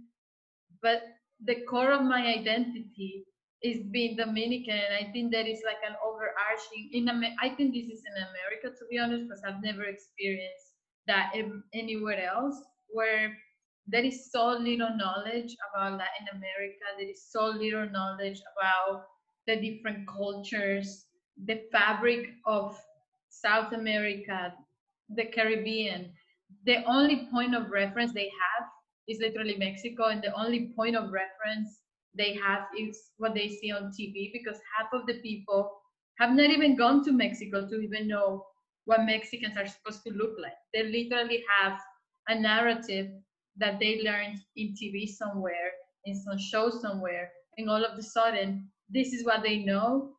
[0.82, 1.02] but
[1.44, 3.24] the core of my identity
[3.62, 4.76] is being Dominican.
[4.78, 8.16] And I think that is like an overarching in Amer- I think this is in
[8.22, 10.74] America to be honest, because I've never experienced
[11.06, 11.32] that
[11.74, 12.56] anywhere else
[12.88, 13.36] where
[13.86, 16.84] there is so little knowledge about Latin America.
[16.98, 19.04] There is so little knowledge about
[19.46, 21.06] the different cultures,
[21.46, 22.78] the fabric of
[23.30, 24.54] South America,
[25.16, 26.12] the Caribbean.
[26.64, 28.68] The only point of reference they have
[29.08, 31.80] is literally Mexico, and the only point of reference
[32.14, 35.70] they have is what they see on TV because half of the people
[36.18, 38.44] have not even gone to Mexico to even know
[38.84, 40.56] what Mexicans are supposed to look like.
[40.74, 41.78] They literally have
[42.28, 43.08] a narrative
[43.56, 45.72] that they learned in TV somewhere,
[46.04, 50.11] in some show somewhere, and all of a sudden, this is what they know.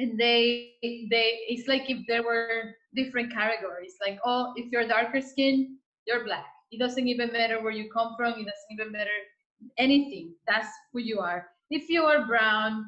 [0.00, 3.96] And they, they, it's like if there were different categories.
[4.00, 5.76] Like, oh, if you're darker skin,
[6.06, 6.46] you're black.
[6.70, 8.32] It doesn't even matter where you come from.
[8.32, 9.10] It doesn't even matter
[9.76, 10.32] anything.
[10.48, 11.48] That's who you are.
[11.68, 12.86] If you are brown,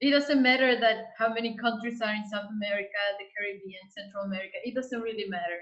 [0.00, 4.54] it doesn't matter that how many countries are in South America, the Caribbean, Central America.
[4.62, 5.58] It doesn't really matter.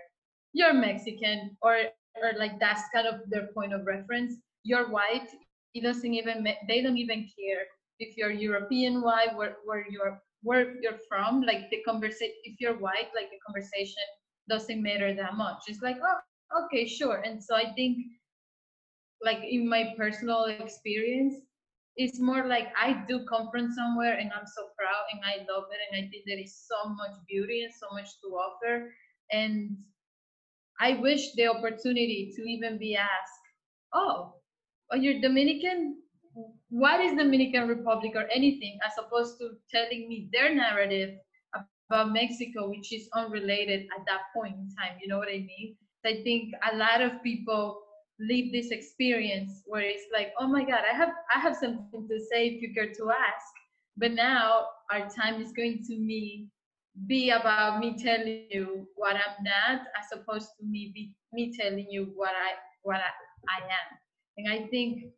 [0.52, 1.76] You're Mexican or
[2.20, 4.34] or like that's kind of their point of reference.
[4.64, 5.28] You're white.
[5.72, 7.64] It doesn't even they don't even care
[8.03, 12.78] if you're European white, where, where you're where you're from, like the conversation, if you're
[12.78, 14.03] white, like the conversation
[14.48, 15.62] doesn't matter that much.
[15.68, 17.22] It's like, oh, okay, sure.
[17.24, 17.98] And so I think,
[19.22, 21.34] like in my personal experience,
[21.96, 25.64] it's more like I do come from somewhere and I'm so proud and I love
[25.70, 28.90] it and I think there is so much beauty and so much to offer.
[29.30, 29.76] And
[30.80, 33.44] I wish the opportunity to even be asked,
[33.94, 34.34] oh,
[34.90, 36.01] are you Dominican?
[36.70, 41.18] What is Dominican Republic or anything, as opposed to telling me their narrative
[41.93, 44.97] about Mexico, which is unrelated at that point in time.
[45.03, 45.76] You know what I mean?
[46.05, 47.83] I think a lot of people
[48.18, 52.18] live this experience where it's like, oh my God, I have I have something to
[52.30, 53.53] say if you care to ask.
[53.97, 56.49] But now our time is going to me
[57.07, 61.87] be about me telling you what I'm not, as opposed to me be me telling
[61.91, 63.11] you what I what I,
[63.49, 63.89] I am.
[64.39, 65.12] And I think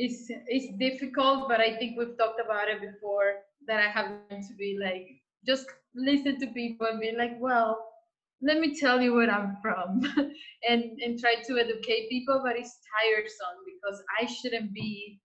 [0.00, 3.34] it's it's difficult, but I think we've talked about it before
[3.66, 5.06] that I have to be like
[5.46, 7.78] just listen to people and be like, well,
[8.42, 10.00] let me tell you where I'm from
[10.68, 15.20] and, and try to educate people, but it's tiresome because I shouldn't be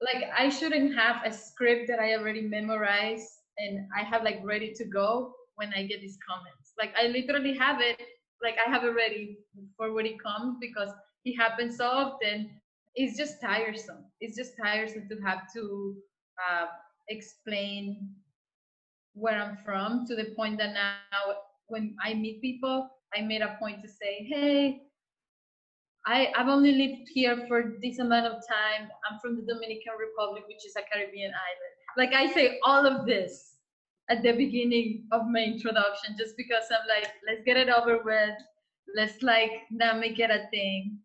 [0.00, 4.72] like I shouldn't have a script that I already memorized and I have like ready
[4.74, 6.72] to go when I get these comments.
[6.78, 8.00] Like I literally have it,
[8.40, 9.38] like I have it ready
[9.76, 10.90] for when it comes because
[11.24, 12.50] it happens so often.
[12.98, 14.04] It's just tiresome.
[14.20, 15.94] It's just tiresome to have to
[16.50, 16.66] uh,
[17.08, 18.10] explain
[19.14, 21.36] where I'm from to the point that now
[21.68, 24.82] when I meet people, I made a point to say, hey,
[26.06, 28.88] I, I've only lived here for this amount of time.
[29.08, 31.74] I'm from the Dominican Republic, which is a Caribbean island.
[31.96, 33.54] Like I say all of this
[34.10, 38.34] at the beginning of my introduction, just because I'm like, let's get it over with.
[38.96, 40.98] Let's like not make it a thing.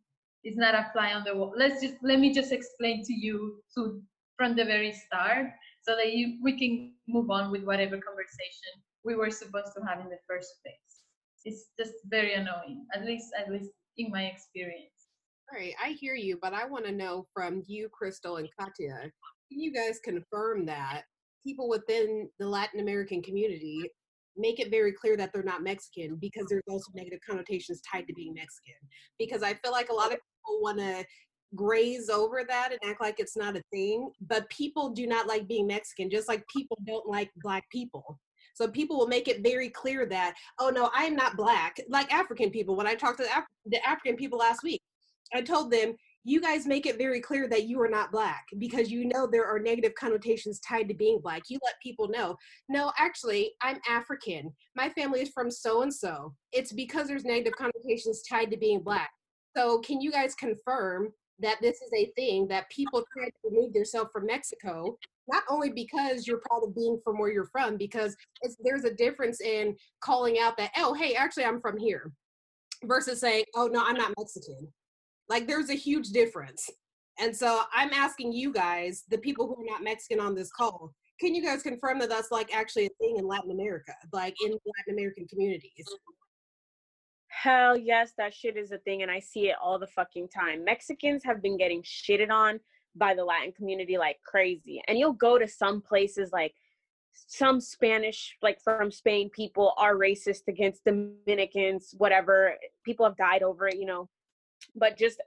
[0.44, 1.54] It's not a fly on the wall.
[1.56, 4.02] Let's just let me just explain to you to
[4.38, 5.48] from the very start
[5.82, 8.74] so that you we can move on with whatever conversation
[9.04, 11.04] we were supposed to have in the first place.
[11.46, 14.90] It's just very annoying, at least at least in my experience.
[15.52, 19.12] All right, I hear you, but I want to know from you, Crystal and Katya,
[19.50, 21.04] can you guys confirm that
[21.46, 23.92] people within the Latin American community
[24.38, 28.14] make it very clear that they're not Mexican because there's also negative connotations tied to
[28.14, 28.76] being Mexican.
[29.20, 31.06] Because I feel like a lot of people want to
[31.56, 35.48] graze over that and act like it's not a thing, but people do not like
[35.48, 38.20] being Mexican, just like people don't like black people.
[38.56, 41.76] So people will make it very clear that, oh no, I am not black.
[41.90, 44.82] Like African people, when I talked to the, Af- the African people last week,
[45.34, 48.90] I told them, you guys make it very clear that you are not black because
[48.90, 51.44] you know there are negative connotations tied to being black.
[51.50, 52.38] You let people know,
[52.70, 54.54] no, actually, I'm African.
[54.76, 56.34] My family is from so and so.
[56.52, 59.12] It's because there's negative connotations tied to being black.
[59.56, 61.10] So, can you guys confirm
[61.40, 64.98] that this is a thing that people try to remove themselves from Mexico
[65.28, 68.16] not only because you're proud of being from where you're from, because
[68.60, 72.12] there's a difference in calling out that, oh, hey, actually, I'm from here,
[72.84, 74.68] versus saying, oh, no, I'm not Mexican.
[75.30, 76.70] Like, there's a huge difference.
[77.20, 80.94] And so I'm asking you guys, the people who are not Mexican on this call,
[81.20, 84.52] can you guys confirm that that's like actually a thing in Latin America, like in
[84.52, 85.86] Latin American communities?
[87.28, 90.64] Hell yes, that shit is a thing, and I see it all the fucking time.
[90.64, 92.60] Mexicans have been getting shitted on
[92.96, 94.82] by the Latin community like crazy.
[94.88, 96.54] And you'll go to some places like
[97.14, 102.56] some Spanish, like from Spain, people are racist against Dominicans, whatever.
[102.86, 104.10] People have died over it, you know.
[104.76, 105.22] But just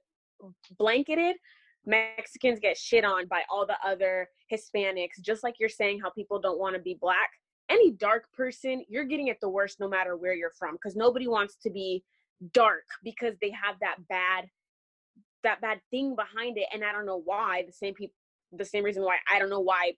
[0.79, 1.37] blanketed,
[1.85, 6.41] Mexicans get shit on by all the other Hispanics, just like you're saying how people
[6.41, 7.31] don't want to be black.
[7.69, 11.27] Any dark person, you're getting it the worst no matter where you're from because nobody
[11.27, 12.05] wants to be
[12.53, 14.47] dark because they have that bad
[15.43, 18.15] that bad thing behind it and i don't know why the same people
[18.53, 19.93] the same reason why i don't know why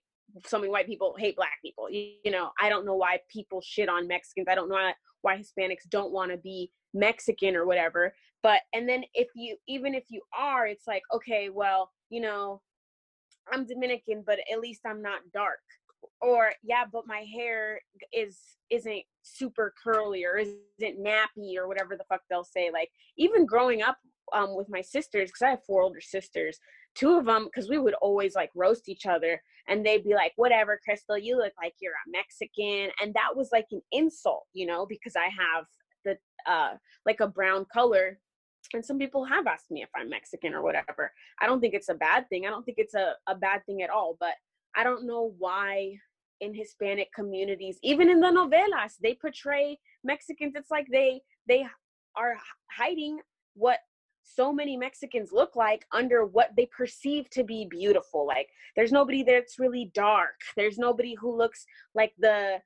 [0.45, 3.61] so many white people hate black people you, you know i don't know why people
[3.61, 7.65] shit on mexicans i don't know why, why hispanics don't want to be mexican or
[7.65, 12.21] whatever but and then if you even if you are it's like okay well you
[12.21, 12.61] know
[13.51, 15.59] i'm dominican but at least i'm not dark
[16.21, 17.81] or yeah but my hair
[18.13, 23.45] is isn't super curly or isn't nappy or whatever the fuck they'll say like even
[23.45, 23.97] growing up
[24.33, 26.59] um, with my sisters because I have four older sisters.
[26.95, 30.33] Two of them, because we would always like roast each other, and they'd be like,
[30.35, 34.65] "Whatever, Crystal, you look like you're a Mexican," and that was like an insult, you
[34.65, 35.65] know, because I have
[36.05, 36.17] the
[36.51, 36.75] uh,
[37.05, 38.19] like a brown color.
[38.73, 41.11] And some people have asked me if I'm Mexican or whatever.
[41.41, 42.45] I don't think it's a bad thing.
[42.45, 44.15] I don't think it's a, a bad thing at all.
[44.19, 44.33] But
[44.75, 45.95] I don't know why
[46.41, 50.53] in Hispanic communities, even in the novelas, they portray Mexicans.
[50.55, 51.65] It's like they they
[52.15, 52.35] are
[52.71, 53.19] hiding
[53.55, 53.79] what
[54.23, 58.27] so many Mexicans look like under what they perceive to be beautiful.
[58.27, 60.35] Like there's nobody that's really dark.
[60.55, 62.59] There's nobody who looks like the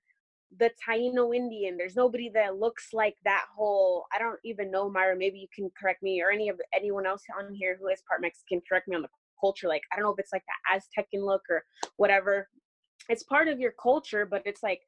[0.59, 1.77] the Taino Indian.
[1.77, 4.05] There's nobody that looks like that whole.
[4.13, 5.15] I don't even know, Myra.
[5.15, 8.21] Maybe you can correct me, or any of anyone else on here who is part
[8.21, 8.61] Mexican.
[8.67, 9.67] Correct me on the culture.
[9.67, 11.63] Like I don't know if it's like the Aztecan look or
[11.97, 12.49] whatever.
[13.09, 14.81] It's part of your culture, but it's like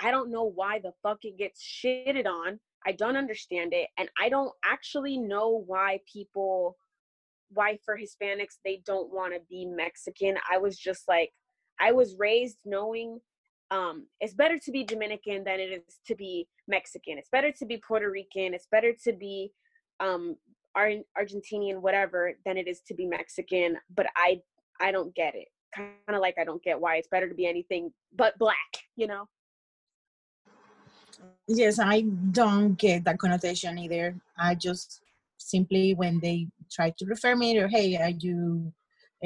[0.00, 2.58] I don't know why the fuck it gets shitted on.
[2.86, 6.78] I don't understand it, and I don't actually know why people,
[7.50, 10.36] why for Hispanics they don't want to be Mexican.
[10.50, 11.30] I was just like,
[11.78, 13.20] I was raised knowing
[13.70, 17.18] um, it's better to be Dominican than it is to be Mexican.
[17.18, 18.54] It's better to be Puerto Rican.
[18.54, 19.52] It's better to be
[20.00, 20.36] um,
[20.74, 23.76] Ar- Argentinian, whatever, than it is to be Mexican.
[23.94, 24.40] But I,
[24.80, 25.48] I don't get it.
[25.74, 28.56] Kind of like I don't get why it's better to be anything but black.
[28.96, 29.28] You know.
[31.46, 32.00] Yes, I
[32.32, 34.14] don't get that connotation either.
[34.38, 35.02] I just
[35.36, 38.72] simply when they try to refer me to, hey, are you,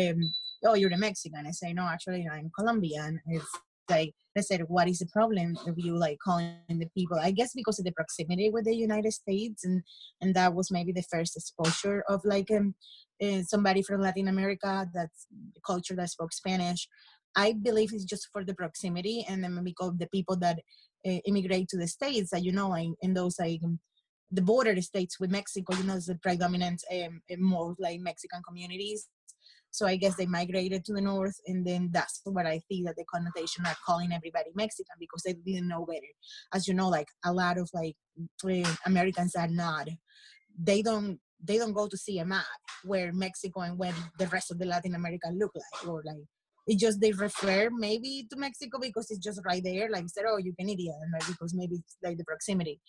[0.01, 0.21] um,
[0.65, 1.47] oh, you're a Mexican.
[1.47, 3.21] I say no, actually, I'm Colombian.
[3.27, 3.51] It's
[3.89, 7.19] like I said, what is the problem of you like calling the people?
[7.21, 9.83] I guess because of the proximity with the United States, and
[10.21, 12.75] and that was maybe the first exposure of like um,
[13.23, 15.27] uh, somebody from Latin America that's
[15.65, 16.89] culture that spoke Spanish.
[17.37, 20.59] I believe it's just for the proximity, and then because the people that
[21.07, 23.79] uh, immigrate to the states, that you know, in those like um,
[24.31, 29.09] the border states with Mexico, you know, is the predominant um, more like Mexican communities
[29.75, 32.95] so I guess they migrated to the north, and then that's what I see that
[32.95, 36.13] the connotation are calling everybody Mexican because they didn't know better.
[36.53, 37.97] As you know, like a lot of like
[38.49, 39.89] eh, Americans are not.
[40.57, 44.53] They don't they don't go to see a map where Mexico and where the rest
[44.53, 46.23] of the Latin America look like, or like
[46.69, 49.91] it just they refer maybe to Mexico because it's just right there.
[49.91, 51.27] Like said, oh, you can Canadian, right?
[51.27, 52.81] Because maybe it's like the proximity.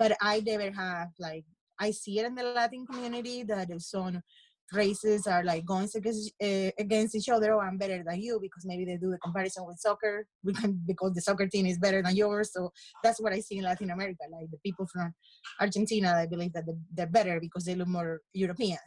[0.00, 1.44] But I never have like
[1.78, 4.22] I see it in the Latin community that some
[4.72, 8.64] races are like going against, uh, against each other oh i'm better than you because
[8.66, 10.26] maybe they do the comparison with soccer.
[10.42, 12.52] We can, because the soccer team is better than yours.
[12.52, 15.14] So that's what i see in latin america like the people from
[15.60, 18.78] argentina i believe that they're better because they look more european.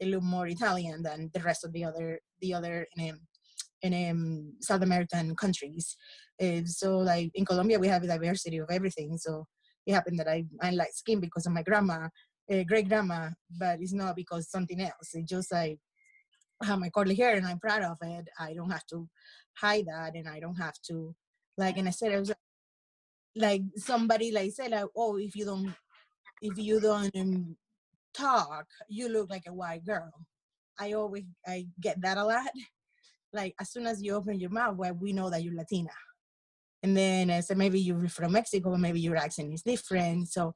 [0.00, 3.20] They look more italian than the rest of the other the other um,
[3.82, 5.96] in um, south american countries.
[6.42, 9.16] Uh, so like in colombia we have a diversity of everything.
[9.18, 9.46] So
[9.86, 12.08] it happened that i i like skin because of my grandma
[12.50, 13.28] uh, great grandma,
[13.58, 15.14] but it's not because something else.
[15.14, 15.76] It's just I
[16.62, 18.28] have my curly hair and I'm proud of it.
[18.38, 19.08] I don't have to
[19.54, 21.14] hide that, and I don't have to
[21.56, 21.76] like.
[21.76, 22.32] And I said, I was
[23.36, 25.74] like somebody like said, like, oh, if you don't,
[26.40, 27.56] if you don't um,
[28.14, 30.12] talk, you look like a white girl.
[30.78, 32.50] I always I get that a lot.
[33.32, 35.90] Like as soon as you open your mouth, well, we know that you're Latina.
[36.82, 40.28] And then I said maybe you're from Mexico, maybe your accent is different.
[40.28, 40.54] So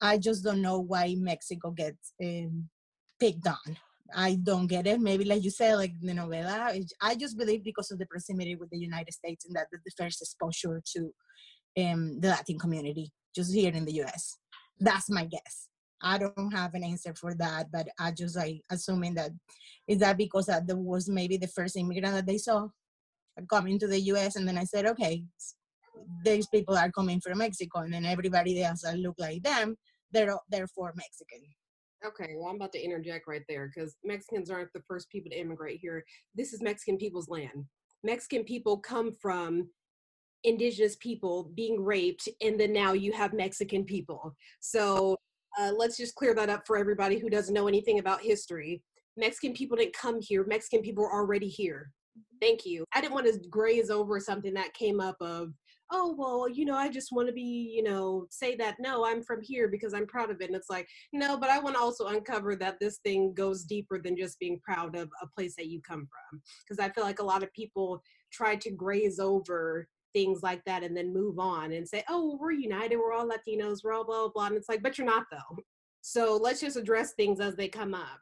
[0.00, 2.68] I just don't know why Mexico gets um,
[3.18, 3.78] picked on.
[4.14, 5.00] I don't get it.
[5.00, 6.84] Maybe like you said, like the novela.
[7.00, 10.22] I just believe because of the proximity with the United States and that the first
[10.22, 11.10] exposure to
[11.82, 14.38] um, the Latin community just here in the U.S.
[14.78, 15.68] That's my guess.
[16.02, 19.30] I don't have an answer for that, but I just like assuming that
[19.88, 22.68] is that because that was maybe the first immigrant that they saw
[23.50, 24.36] coming to the U.S.
[24.36, 25.24] and then I said, okay,
[26.24, 29.76] these people are coming from Mexico, and then everybody else that look like them,
[30.12, 31.46] they're therefore Mexican.
[32.06, 35.40] Okay, well, I'm about to interject right there because Mexicans aren't the first people to
[35.40, 36.04] immigrate here.
[36.34, 37.64] This is Mexican people's land.
[38.04, 39.68] Mexican people come from
[40.44, 44.36] indigenous people being raped, and then now you have Mexican people.
[44.60, 45.16] So
[45.58, 48.82] uh, let's just clear that up for everybody who doesn't know anything about history.
[49.16, 51.90] Mexican people didn't come here, Mexican people were already here.
[52.40, 52.84] Thank you.
[52.94, 55.52] I didn't want to graze over something that came up of
[55.92, 59.22] oh well you know i just want to be you know say that no i'm
[59.22, 60.46] from here because i'm proud of it.
[60.46, 63.98] And it's like no but i want to also uncover that this thing goes deeper
[63.98, 66.40] than just being proud of a place that you come from.
[66.64, 68.02] Because i feel like a lot of people
[68.32, 72.52] try to graze over things like that and then move on and say oh we're
[72.52, 75.26] united we're all latinos we're all blah blah blah and it's like but you're not
[75.30, 75.56] though.
[76.00, 78.20] So let's just address things as they come up